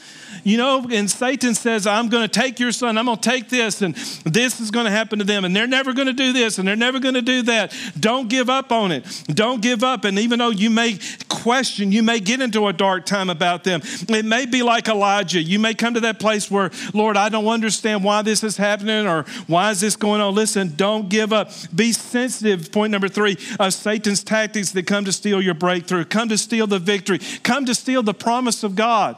You 0.44 0.58
know, 0.58 0.86
and 0.90 1.10
Satan 1.10 1.54
says, 1.54 1.86
I'm 1.86 2.08
going 2.08 2.28
to 2.28 2.40
take 2.40 2.60
your 2.60 2.70
son, 2.70 2.98
I'm 2.98 3.06
going 3.06 3.18
to 3.18 3.30
take 3.30 3.48
this, 3.48 3.80
and 3.80 3.94
this 4.24 4.60
is 4.60 4.70
going 4.70 4.84
to 4.84 4.90
happen 4.90 5.18
to 5.18 5.24
them, 5.24 5.44
and 5.44 5.56
they're 5.56 5.66
never 5.66 5.94
going 5.94 6.06
to 6.06 6.12
do 6.12 6.32
this, 6.34 6.58
and 6.58 6.68
they're 6.68 6.76
never 6.76 7.00
going 7.00 7.14
to 7.14 7.22
do 7.22 7.42
that. 7.42 7.74
Don't 7.98 8.28
give 8.28 8.50
up 8.50 8.70
on 8.70 8.92
it. 8.92 9.04
Don't 9.28 9.62
give 9.62 9.82
up. 9.82 10.04
And 10.04 10.18
even 10.18 10.38
though 10.38 10.50
you 10.50 10.68
may 10.68 10.98
question, 11.30 11.92
you 11.92 12.02
may 12.02 12.20
get 12.20 12.42
into 12.42 12.68
a 12.68 12.72
dark 12.72 13.06
time 13.06 13.30
about 13.30 13.64
them, 13.64 13.80
it 14.08 14.24
may 14.24 14.44
be 14.44 14.62
like 14.62 14.86
Elijah. 14.88 15.40
You 15.40 15.58
may 15.58 15.72
come 15.72 15.94
to 15.94 16.00
that 16.00 16.20
place 16.20 16.50
where, 16.50 16.70
Lord, 16.92 17.16
I 17.16 17.30
don't 17.30 17.46
understand 17.46 18.04
why 18.04 18.22
this 18.22 18.44
is 18.44 18.58
happening 18.58 19.06
or 19.06 19.22
why 19.46 19.70
is 19.70 19.80
this 19.80 19.96
going 19.96 20.20
on. 20.20 20.34
Listen, 20.34 20.74
don't 20.76 21.08
give 21.08 21.32
up. 21.32 21.50
Be 21.74 21.92
sensitive. 21.92 22.70
Point 22.70 22.90
number 22.90 23.08
three 23.08 23.38
of 23.58 23.72
Satan's 23.72 24.22
tactics 24.22 24.72
that 24.72 24.86
come 24.86 25.06
to 25.06 25.12
steal 25.12 25.40
your 25.40 25.54
breakthrough, 25.54 26.04
come 26.04 26.28
to 26.28 26.36
steal 26.36 26.66
the 26.66 26.78
victory, 26.78 27.18
come 27.42 27.64
to 27.64 27.74
steal 27.74 28.02
the 28.02 28.14
promise 28.14 28.62
of 28.62 28.74
God. 28.74 29.16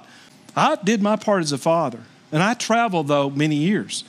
I 0.57 0.77
did 0.77 1.03
my 1.03 1.17
part 1.17 1.43
as 1.43 1.53
a 1.53 1.59
father, 1.59 2.01
and 2.33 2.43
I 2.43 2.55
traveled, 2.55 3.09
though, 3.09 3.29
many 3.29 3.57
years. 3.57 4.05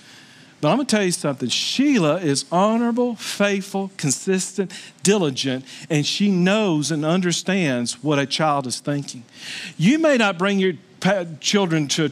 But 0.59 0.69
I'm 0.69 0.77
going 0.77 0.87
to 0.87 0.95
tell 0.95 1.05
you 1.05 1.11
something. 1.11 1.49
Sheila 1.49 2.15
is 2.15 2.45
honorable, 2.51 3.15
faithful, 3.15 3.91
consistent, 3.97 4.71
diligent, 5.03 5.65
and 5.89 6.05
she 6.05 6.31
knows 6.31 6.89
and 6.89 7.05
understands 7.05 8.01
what 8.03 8.17
a 8.17 8.25
child 8.25 8.65
is 8.65 8.79
thinking. 8.79 9.23
You 9.77 9.99
may 9.99 10.17
not 10.17 10.39
bring 10.39 10.57
your 10.57 10.73
children 11.41 11.87
to 11.89 12.11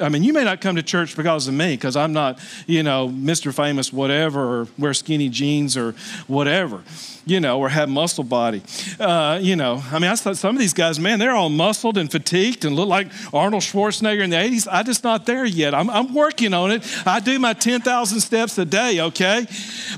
I 0.00 0.08
mean, 0.08 0.24
you 0.24 0.32
may 0.32 0.44
not 0.44 0.60
come 0.60 0.76
to 0.76 0.82
church 0.82 1.16
because 1.16 1.48
of 1.48 1.54
me, 1.54 1.74
because 1.74 1.96
I'm 1.96 2.12
not, 2.12 2.38
you 2.66 2.82
know, 2.82 3.08
Mr. 3.08 3.52
Famous, 3.52 3.92
whatever, 3.92 4.60
or 4.60 4.68
wear 4.78 4.94
skinny 4.94 5.28
jeans 5.28 5.76
or 5.76 5.94
whatever 6.26 6.82
you 7.28 7.40
know, 7.40 7.60
or 7.60 7.68
have 7.68 7.88
muscle 7.90 8.24
body. 8.24 8.62
Uh, 8.98 9.38
you 9.40 9.54
know, 9.54 9.82
I 9.92 9.98
mean, 9.98 10.10
I 10.10 10.16
thought 10.16 10.38
some 10.38 10.56
of 10.56 10.60
these 10.60 10.72
guys, 10.72 10.98
man, 10.98 11.18
they're 11.18 11.34
all 11.34 11.50
muscled 11.50 11.98
and 11.98 12.10
fatigued 12.10 12.64
and 12.64 12.74
look 12.74 12.88
like 12.88 13.08
Arnold 13.34 13.62
Schwarzenegger 13.62 14.22
in 14.22 14.30
the 14.30 14.36
80s. 14.36 14.66
I'm 14.70 14.86
just 14.86 15.04
not 15.04 15.26
there 15.26 15.44
yet. 15.44 15.74
I'm, 15.74 15.90
I'm 15.90 16.14
working 16.14 16.54
on 16.54 16.70
it. 16.70 16.82
I 17.06 17.20
do 17.20 17.38
my 17.38 17.52
10,000 17.52 18.20
steps 18.20 18.56
a 18.56 18.64
day, 18.64 19.00
okay? 19.00 19.46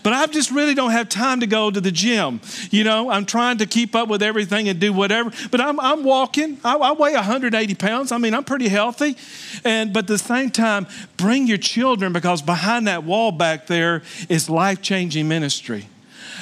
But 0.02 0.12
I 0.12 0.26
just 0.26 0.50
really 0.50 0.74
don't 0.74 0.90
have 0.90 1.08
time 1.08 1.40
to 1.40 1.46
go 1.46 1.70
to 1.70 1.80
the 1.80 1.92
gym. 1.92 2.40
You 2.70 2.82
know, 2.82 3.10
I'm 3.10 3.26
trying 3.26 3.58
to 3.58 3.66
keep 3.66 3.94
up 3.94 4.08
with 4.08 4.22
everything 4.22 4.68
and 4.68 4.80
do 4.80 4.92
whatever. 4.92 5.30
But 5.52 5.60
I'm, 5.60 5.78
I'm 5.78 6.02
walking. 6.02 6.58
I, 6.64 6.74
I 6.74 6.92
weigh 6.92 7.14
180 7.14 7.74
pounds. 7.76 8.10
I 8.10 8.18
mean, 8.18 8.34
I'm 8.34 8.44
pretty 8.44 8.68
healthy. 8.68 9.16
And 9.64 9.92
but 9.92 10.04
at 10.04 10.08
the 10.08 10.18
same 10.18 10.50
time, 10.50 10.86
bring 11.16 11.46
your 11.46 11.58
children 11.58 12.12
because 12.12 12.42
behind 12.42 12.86
that 12.86 13.04
wall 13.04 13.32
back 13.32 13.66
there 13.66 14.02
is 14.28 14.48
life 14.48 14.82
changing 14.82 15.28
ministry. 15.28 15.86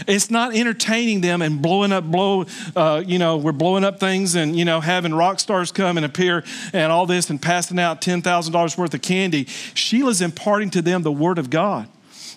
It's 0.07 0.31
not 0.31 0.55
entertaining 0.55 1.23
them 1.23 1.43
and 1.43 1.61
blowing 1.61 1.93
up, 1.93 2.05
blow, 2.05 2.47
uh, 2.77 3.03
you 3.05 3.19
know, 3.19 3.37
we're 3.37 3.53
blowing 3.53 3.85
up 3.85 3.99
things 3.99 4.37
and, 4.37 4.57
you 4.57 4.65
know, 4.65 4.81
having 4.81 5.13
rock 5.13 5.41
stars 5.41 5.73
come 5.73 5.97
and 5.97 6.07
appear 6.07 6.45
and 6.73 6.93
all 6.93 7.07
this 7.07 7.31
and 7.31 7.41
passing 7.41 7.79
out 7.79 8.01
$10,000 8.01 8.79
worth 8.79 8.95
of 8.95 9.03
candy. 9.03 9.47
Sheila's 9.75 10.21
imparting 10.21 10.71
to 10.71 10.83
them 10.83 11.03
the 11.03 11.13
Word 11.13 11.39
of 11.39 11.51
God. 11.51 11.89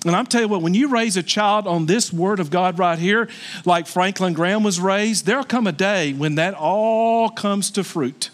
And 0.05 0.15
I'm 0.15 0.25
telling 0.25 0.47
you 0.47 0.51
what, 0.51 0.63
when 0.63 0.73
you 0.73 0.87
raise 0.87 1.15
a 1.15 1.21
child 1.21 1.67
on 1.67 1.85
this 1.85 2.11
word 2.11 2.39
of 2.39 2.49
God 2.49 2.79
right 2.79 2.97
here, 2.97 3.29
like 3.65 3.85
Franklin 3.85 4.33
Graham 4.33 4.63
was 4.63 4.79
raised, 4.79 5.27
there'll 5.27 5.43
come 5.43 5.67
a 5.67 5.71
day 5.71 6.13
when 6.13 6.35
that 6.35 6.55
all 6.55 7.29
comes 7.29 7.69
to 7.71 7.83
fruit. 7.83 8.31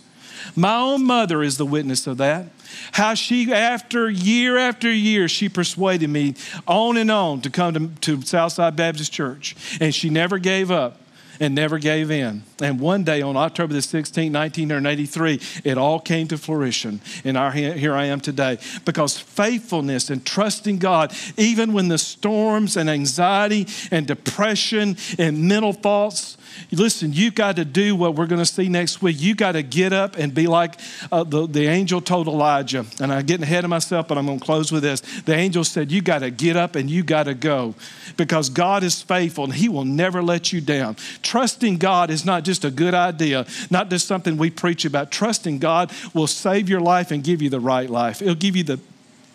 My 0.56 0.76
own 0.76 1.06
mother 1.06 1.44
is 1.44 1.58
the 1.58 1.66
witness 1.66 2.08
of 2.08 2.18
that. 2.18 2.48
How 2.94 3.14
she, 3.14 3.52
after 3.52 4.10
year 4.10 4.58
after 4.58 4.92
year, 4.92 5.28
she 5.28 5.50
persuaded 5.50 6.10
me 6.10 6.36
on 6.68 6.98
and 6.98 7.10
on 7.10 7.42
to 7.42 7.50
come 7.50 7.74
to, 8.02 8.18
to 8.18 8.26
Southside 8.26 8.76
Baptist 8.76 9.12
Church. 9.12 9.56
And 9.80 9.94
she 9.94 10.10
never 10.10 10.38
gave 10.38 10.72
up 10.72 11.02
and 11.40 11.56
never 11.56 11.78
gave 11.78 12.12
in. 12.12 12.44
And 12.62 12.80
one 12.80 13.04
day 13.04 13.22
on 13.22 13.38
October 13.38 13.74
the 13.74 13.80
16th, 13.80 14.34
1983, 14.34 15.42
it 15.64 15.78
all 15.78 16.00
came 16.00 16.28
to 16.30 16.38
fruition. 16.38 17.02
And 17.24 17.38
our, 17.38 17.52
here 17.52 17.94
I 17.94 18.06
am 18.06 18.20
today. 18.20 18.58
Because 18.86 19.20
faithfulness 19.20 20.10
and 20.10 20.26
trusting 20.26 20.80
God, 20.80 21.14
even 21.38 21.74
when 21.74 21.88
the 21.88 21.98
storms 21.98 22.78
and 22.78 22.90
anxiety 22.90 23.68
and 23.92 24.08
depression 24.08 24.98
and 25.18 25.48
mental 25.48 25.74
thoughts 25.74 26.37
Listen, 26.72 27.14
you've 27.14 27.36
got 27.36 27.56
to 27.56 27.66
do 27.66 27.96
what 27.96 28.16
we're 28.16 28.28
going 28.28 28.42
to 28.42 28.46
see 28.46 28.70
next 28.70 29.02
week. 29.02 29.18
You 29.20 29.36
got 29.36 29.54
to 29.54 29.64
get 29.64 29.94
up 29.94 30.18
and 30.18 30.34
be 30.34 30.48
like 30.48 30.80
uh, 31.12 31.24
the, 31.24 31.48
the 31.48 31.68
angel 31.68 32.02
told 32.02 32.28
Elijah. 32.28 32.86
And 33.00 33.12
I'm 33.12 33.26
getting 33.26 33.44
ahead 33.44 33.64
of 33.64 33.70
myself, 33.70 34.08
but 34.08 34.18
I'm 34.18 34.26
going 34.26 34.40
to 34.40 34.46
close 34.46 34.72
with 34.72 34.84
this. 34.84 35.02
The 35.22 35.36
angel 35.36 35.64
said, 35.64 35.92
You 35.92 36.02
got 36.02 36.20
to 36.20 36.30
get 36.30 36.56
up 36.56 36.76
and 36.76 36.90
you 36.90 37.04
got 37.04 37.24
to 37.24 37.34
go 37.34 37.76
because 38.18 38.50
God 38.50 38.84
is 38.84 39.02
faithful 39.02 39.46
and 39.46 39.54
He 39.54 39.70
will 39.70 39.86
never 39.86 40.22
let 40.22 40.52
you 40.52 40.62
down. 40.62 40.96
Trusting 41.22 41.78
God 41.78 42.10
is 42.10 42.26
not 42.26 42.44
just 42.44 42.66
a 42.66 42.72
good 42.72 42.94
idea, 42.94 43.46
not 43.70 43.90
just 43.90 44.08
something 44.08 44.38
we 44.38 44.50
preach 44.50 44.86
about. 44.86 45.12
Trusting 45.12 45.60
God 45.60 45.92
will 46.14 46.28
save 46.28 46.70
your 46.70 46.82
life 46.82 47.12
and 47.12 47.24
give 47.24 47.42
you 47.42 47.50
the 47.50 47.60
right 47.60 47.90
life, 47.90 48.22
it'll 48.22 48.36
give 48.36 48.56
you 48.56 48.64
the 48.64 48.80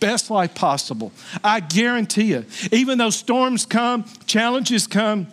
best 0.00 0.30
life 0.30 0.52
possible. 0.54 1.12
I 1.44 1.60
guarantee 1.60 2.24
you, 2.24 2.44
even 2.72 2.98
though 2.98 3.10
storms 3.10 3.64
come, 3.64 4.04
challenges 4.26 4.88
come, 4.88 5.28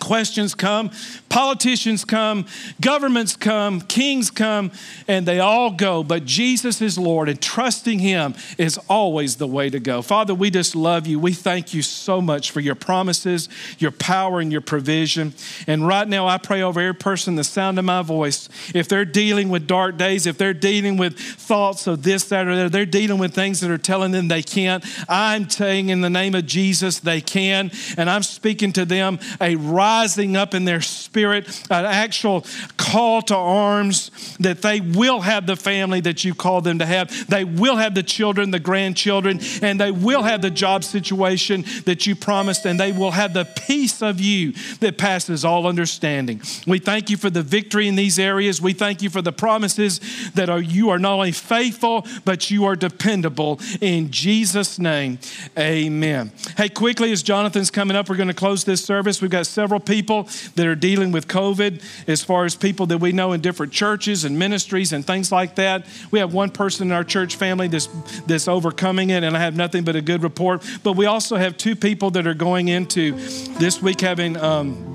questions 0.00 0.54
come, 0.54 0.90
politicians 1.28 2.04
come, 2.04 2.46
governments 2.80 3.36
come, 3.36 3.80
kings 3.80 4.30
come, 4.30 4.70
and 5.06 5.26
they 5.26 5.40
all 5.40 5.70
go. 5.70 6.02
But 6.02 6.24
Jesus 6.24 6.80
is 6.80 6.98
Lord, 6.98 7.28
and 7.28 7.40
trusting 7.40 7.98
Him 7.98 8.34
is 8.56 8.78
always 8.88 9.36
the 9.36 9.46
way 9.46 9.70
to 9.70 9.80
go. 9.80 10.02
Father, 10.02 10.34
we 10.34 10.50
just 10.50 10.74
love 10.74 11.06
you. 11.06 11.18
We 11.18 11.32
thank 11.32 11.74
you 11.74 11.82
so 11.82 12.20
much 12.20 12.50
for 12.50 12.60
your 12.60 12.74
promises, 12.74 13.48
your 13.78 13.90
power, 13.90 14.40
and 14.40 14.52
your 14.52 14.60
provision. 14.60 15.34
And 15.66 15.86
right 15.86 16.06
now, 16.06 16.26
I 16.26 16.38
pray 16.38 16.62
over 16.62 16.80
every 16.80 16.94
person, 16.94 17.36
the 17.36 17.44
sound 17.44 17.78
of 17.78 17.84
my 17.84 18.02
voice, 18.02 18.48
if 18.74 18.88
they're 18.88 19.04
dealing 19.04 19.48
with 19.48 19.66
dark 19.66 19.96
days, 19.96 20.26
if 20.26 20.38
they're 20.38 20.54
dealing 20.54 20.96
with 20.96 21.18
thoughts 21.18 21.86
of 21.86 22.02
this, 22.02 22.24
that, 22.24 22.46
or 22.46 22.56
that, 22.56 22.72
they're 22.72 22.86
dealing 22.86 23.18
with 23.18 23.34
things 23.34 23.60
that 23.60 23.70
are 23.70 23.78
telling 23.78 24.12
them 24.12 24.28
they 24.28 24.42
can't, 24.42 24.84
I'm 25.08 25.48
saying 25.48 25.88
in 25.88 26.00
the 26.00 26.10
name 26.10 26.34
of 26.34 26.46
Jesus, 26.46 27.00
they 27.00 27.20
can. 27.20 27.70
And 27.96 28.08
I'm 28.08 28.22
speaking 28.22 28.72
to 28.74 28.84
them 28.84 29.18
a 29.40 29.56
rising 29.78 30.36
up 30.36 30.54
in 30.54 30.64
their 30.64 30.80
spirit, 30.80 31.46
an 31.70 31.84
actual 31.84 32.44
call 32.90 33.22
to 33.22 33.36
arms 33.36 34.10
that 34.40 34.62
they 34.62 34.80
will 34.80 35.20
have 35.20 35.46
the 35.46 35.56
family 35.56 36.00
that 36.00 36.24
you 36.24 36.34
called 36.34 36.64
them 36.64 36.78
to 36.78 36.86
have. 36.86 37.28
They 37.28 37.44
will 37.44 37.76
have 37.76 37.94
the 37.94 38.02
children, 38.02 38.50
the 38.50 38.58
grandchildren, 38.58 39.40
and 39.62 39.80
they 39.80 39.90
will 39.90 40.22
have 40.22 40.42
the 40.42 40.50
job 40.50 40.84
situation 40.84 41.64
that 41.84 42.06
you 42.06 42.16
promised, 42.16 42.64
and 42.64 42.80
they 42.80 42.92
will 42.92 43.10
have 43.10 43.34
the 43.34 43.44
peace 43.44 44.02
of 44.02 44.20
you 44.20 44.52
that 44.80 44.96
passes 44.96 45.44
all 45.44 45.66
understanding. 45.66 46.40
We 46.66 46.78
thank 46.78 47.10
you 47.10 47.16
for 47.16 47.30
the 47.30 47.42
victory 47.42 47.88
in 47.88 47.96
these 47.96 48.18
areas. 48.18 48.60
We 48.60 48.72
thank 48.72 49.02
you 49.02 49.10
for 49.10 49.22
the 49.22 49.32
promises 49.32 50.00
that 50.34 50.48
are, 50.48 50.60
you 50.60 50.90
are 50.90 50.98
not 50.98 51.14
only 51.14 51.32
faithful, 51.32 52.06
but 52.24 52.50
you 52.50 52.64
are 52.64 52.76
dependable. 52.76 53.60
In 53.80 54.10
Jesus' 54.10 54.78
name, 54.78 55.18
amen. 55.58 56.32
Hey, 56.56 56.68
quickly, 56.68 57.12
as 57.12 57.22
Jonathan's 57.22 57.70
coming 57.70 57.96
up, 57.96 58.08
we're 58.08 58.16
going 58.16 58.28
to 58.28 58.34
close 58.34 58.64
this 58.64 58.84
service. 58.84 59.20
We've 59.20 59.30
got 59.30 59.46
several 59.46 59.80
people 59.80 60.28
that 60.54 60.66
are 60.66 60.74
dealing 60.74 61.12
with 61.12 61.28
COVID, 61.28 61.82
as 62.06 62.24
far 62.24 62.44
as 62.44 62.56
people 62.56 62.77
that 62.86 62.98
we 62.98 63.12
know 63.12 63.32
in 63.32 63.40
different 63.40 63.72
churches 63.72 64.24
and 64.24 64.38
ministries 64.38 64.92
and 64.92 65.06
things 65.06 65.30
like 65.32 65.56
that. 65.56 65.86
We 66.10 66.18
have 66.18 66.32
one 66.32 66.50
person 66.50 66.88
in 66.88 66.92
our 66.92 67.04
church 67.04 67.36
family 67.36 67.68
that's, 67.68 67.86
that's 68.26 68.48
overcoming 68.48 69.10
it, 69.10 69.24
and 69.24 69.36
I 69.36 69.40
have 69.40 69.56
nothing 69.56 69.84
but 69.84 69.96
a 69.96 70.02
good 70.02 70.22
report. 70.22 70.64
But 70.82 70.92
we 70.92 71.06
also 71.06 71.36
have 71.36 71.56
two 71.56 71.76
people 71.76 72.10
that 72.12 72.26
are 72.26 72.34
going 72.34 72.68
into 72.68 73.12
this 73.58 73.82
week 73.82 74.00
having. 74.00 74.36
Um, 74.36 74.94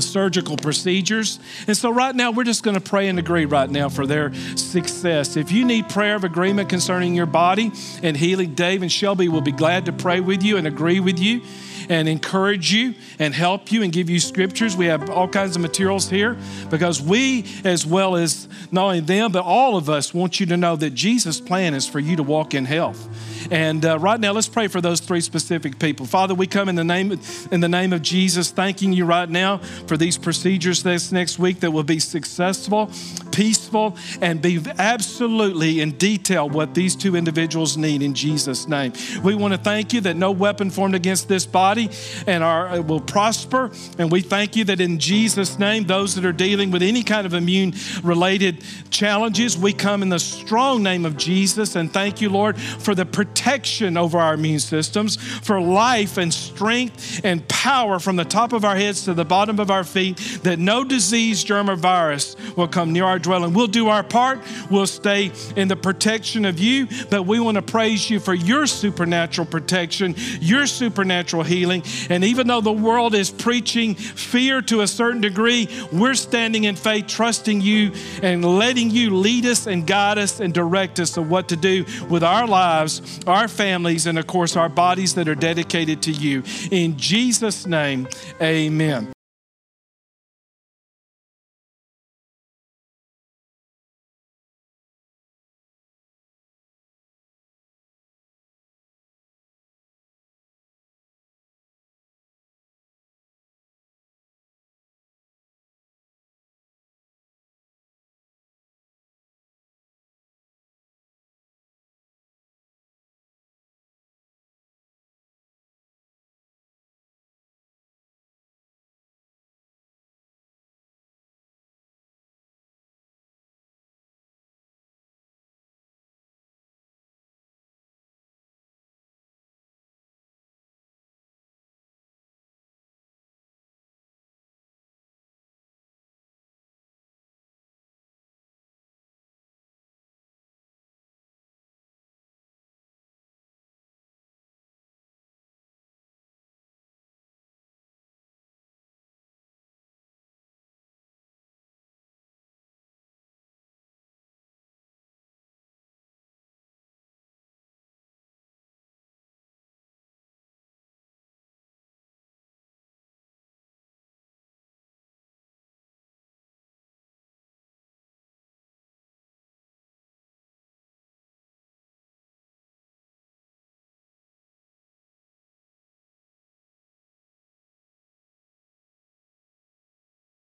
surgical 0.00 0.56
procedures. 0.56 1.38
And 1.68 1.76
so, 1.76 1.90
right 1.90 2.14
now, 2.14 2.32
we're 2.32 2.44
just 2.44 2.62
going 2.62 2.74
to 2.74 2.80
pray 2.80 3.08
and 3.08 3.18
agree 3.18 3.44
right 3.44 3.70
now 3.70 3.88
for 3.88 4.06
their 4.06 4.32
success. 4.56 5.36
If 5.36 5.52
you 5.52 5.64
need 5.64 5.88
prayer 5.88 6.16
of 6.16 6.24
agreement 6.24 6.68
concerning 6.68 7.14
your 7.14 7.26
body 7.26 7.70
and 8.02 8.16
healing, 8.16 8.54
Dave 8.54 8.82
and 8.82 8.90
Shelby 8.90 9.28
will 9.28 9.40
be 9.40 9.52
glad 9.52 9.86
to 9.86 9.92
pray 9.92 10.20
with 10.20 10.42
you 10.42 10.56
and 10.56 10.66
agree 10.66 11.00
with 11.00 11.18
you 11.18 11.42
and 11.88 12.08
encourage 12.08 12.72
you 12.72 12.94
and 13.18 13.34
help 13.34 13.72
you 13.72 13.82
and 13.82 13.92
give 13.92 14.10
you 14.10 14.20
scriptures. 14.20 14.76
We 14.76 14.86
have 14.86 15.10
all 15.10 15.28
kinds 15.28 15.56
of 15.56 15.62
materials 15.62 16.08
here 16.08 16.36
because 16.70 17.00
we, 17.00 17.44
as 17.64 17.86
well 17.86 18.16
as 18.16 18.48
not 18.70 18.86
only 18.86 19.00
them, 19.00 19.32
but 19.32 19.44
all 19.44 19.76
of 19.76 19.88
us, 19.88 20.12
want 20.12 20.40
you 20.40 20.46
to 20.46 20.56
know 20.56 20.76
that 20.76 20.90
Jesus' 20.90 21.40
plan 21.40 21.74
is 21.74 21.86
for 21.86 22.00
you 22.00 22.16
to 22.16 22.22
walk 22.22 22.54
in 22.54 22.64
health. 22.64 23.08
And 23.50 23.84
uh, 23.84 23.98
right 23.98 24.18
now, 24.18 24.32
let's 24.32 24.48
pray 24.48 24.68
for 24.68 24.80
those 24.80 25.00
three 25.00 25.20
specific 25.20 25.78
people. 25.78 26.06
Father, 26.06 26.34
we 26.34 26.46
come 26.46 26.68
in 26.68 26.76
the 26.76 26.84
name 26.84 27.18
in 27.50 27.60
the 27.60 27.68
name 27.68 27.92
of 27.92 28.02
Jesus, 28.02 28.50
thanking 28.50 28.92
you 28.92 29.04
right 29.04 29.28
now 29.28 29.58
for 29.86 29.96
these 29.96 30.16
procedures 30.16 30.82
this 30.82 31.12
next 31.12 31.38
week 31.38 31.60
that 31.60 31.70
will 31.70 31.82
be 31.84 32.00
successful, 32.00 32.90
peaceful, 33.34 33.96
and 34.20 34.40
be 34.40 34.62
absolutely 34.78 35.80
in 35.80 35.92
detail 35.92 36.48
what 36.48 36.74
these 36.74 36.96
two 36.96 37.16
individuals 37.16 37.76
need 37.76 38.02
in 38.02 38.14
Jesus' 38.14 38.66
name. 38.68 38.92
We 39.22 39.34
want 39.34 39.52
to 39.52 39.58
thank 39.58 39.92
you 39.92 40.00
that 40.02 40.16
no 40.16 40.30
weapon 40.30 40.70
formed 40.70 40.94
against 40.94 41.28
this 41.28 41.44
body 41.46 41.90
and 42.26 42.42
our 42.42 42.68
uh, 42.68 42.80
will 42.80 43.00
prosper. 43.00 43.70
And 43.98 44.10
we 44.10 44.20
thank 44.20 44.56
you 44.56 44.64
that 44.64 44.80
in 44.80 44.98
Jesus' 44.98 45.58
name, 45.58 45.84
those 45.84 46.14
that 46.14 46.24
are 46.24 46.32
dealing 46.32 46.70
with 46.70 46.82
any 46.82 47.02
kind 47.02 47.26
of 47.26 47.34
immune 47.34 47.74
related 48.02 48.64
challenges, 48.90 49.58
we 49.58 49.72
come 49.72 50.02
in 50.02 50.08
the 50.08 50.18
strong 50.18 50.82
name 50.82 51.04
of 51.04 51.16
Jesus 51.16 51.76
and 51.76 51.92
thank 51.92 52.20
you, 52.20 52.30
Lord, 52.30 52.58
for 52.58 52.94
the 52.94 53.04
protection 53.04 53.34
protection 53.34 53.96
over 53.96 54.18
our 54.18 54.34
immune 54.34 54.60
systems, 54.60 55.16
for 55.16 55.60
life 55.60 56.18
and 56.18 56.32
strength 56.32 57.20
and 57.24 57.46
power 57.48 57.98
from 57.98 58.16
the 58.16 58.24
top 58.24 58.52
of 58.52 58.64
our 58.64 58.76
heads 58.76 59.04
to 59.04 59.14
the 59.14 59.24
bottom 59.24 59.58
of 59.58 59.70
our 59.70 59.84
feet, 59.84 60.16
that 60.42 60.58
no 60.58 60.84
disease, 60.84 61.42
germ, 61.42 61.68
or 61.68 61.76
virus 61.76 62.36
will 62.56 62.68
come 62.68 62.92
near 62.92 63.04
our 63.04 63.18
dwelling. 63.24 63.52
We'll 63.52 63.66
do 63.66 63.88
our 63.88 64.04
part, 64.04 64.40
we'll 64.70 64.86
stay 64.86 65.32
in 65.56 65.66
the 65.68 65.76
protection 65.76 66.44
of 66.44 66.58
you, 66.60 66.86
but 67.10 67.24
we 67.24 67.40
want 67.40 67.56
to 67.56 67.62
praise 67.62 68.08
you 68.08 68.20
for 68.20 68.34
your 68.34 68.66
supernatural 68.66 69.46
protection, 69.46 70.14
your 70.40 70.66
supernatural 70.66 71.42
healing. 71.42 71.82
And 72.08 72.22
even 72.22 72.46
though 72.46 72.60
the 72.60 72.72
world 72.72 73.14
is 73.14 73.30
preaching 73.30 73.96
fear 73.96 74.62
to 74.62 74.82
a 74.82 74.86
certain 74.86 75.20
degree, 75.20 75.68
we're 75.92 76.14
standing 76.14 76.64
in 76.64 76.76
faith, 76.76 77.08
trusting 77.08 77.60
you 77.60 77.92
and 78.22 78.44
letting 78.44 78.90
you 78.90 79.16
lead 79.16 79.46
us 79.46 79.66
and 79.66 79.84
guide 79.86 80.18
us 80.18 80.38
and 80.38 80.54
direct 80.54 81.00
us 81.00 81.16
of 81.16 81.28
what 81.28 81.48
to 81.48 81.56
do 81.56 81.84
with 82.08 82.22
our 82.22 82.46
lives 82.46 83.00
our 83.26 83.48
families, 83.48 84.06
and 84.06 84.18
of 84.18 84.26
course, 84.26 84.56
our 84.56 84.68
bodies 84.68 85.14
that 85.14 85.28
are 85.28 85.34
dedicated 85.34 86.02
to 86.02 86.12
you. 86.12 86.42
In 86.70 86.96
Jesus' 86.96 87.66
name, 87.66 88.08
amen. 88.40 89.12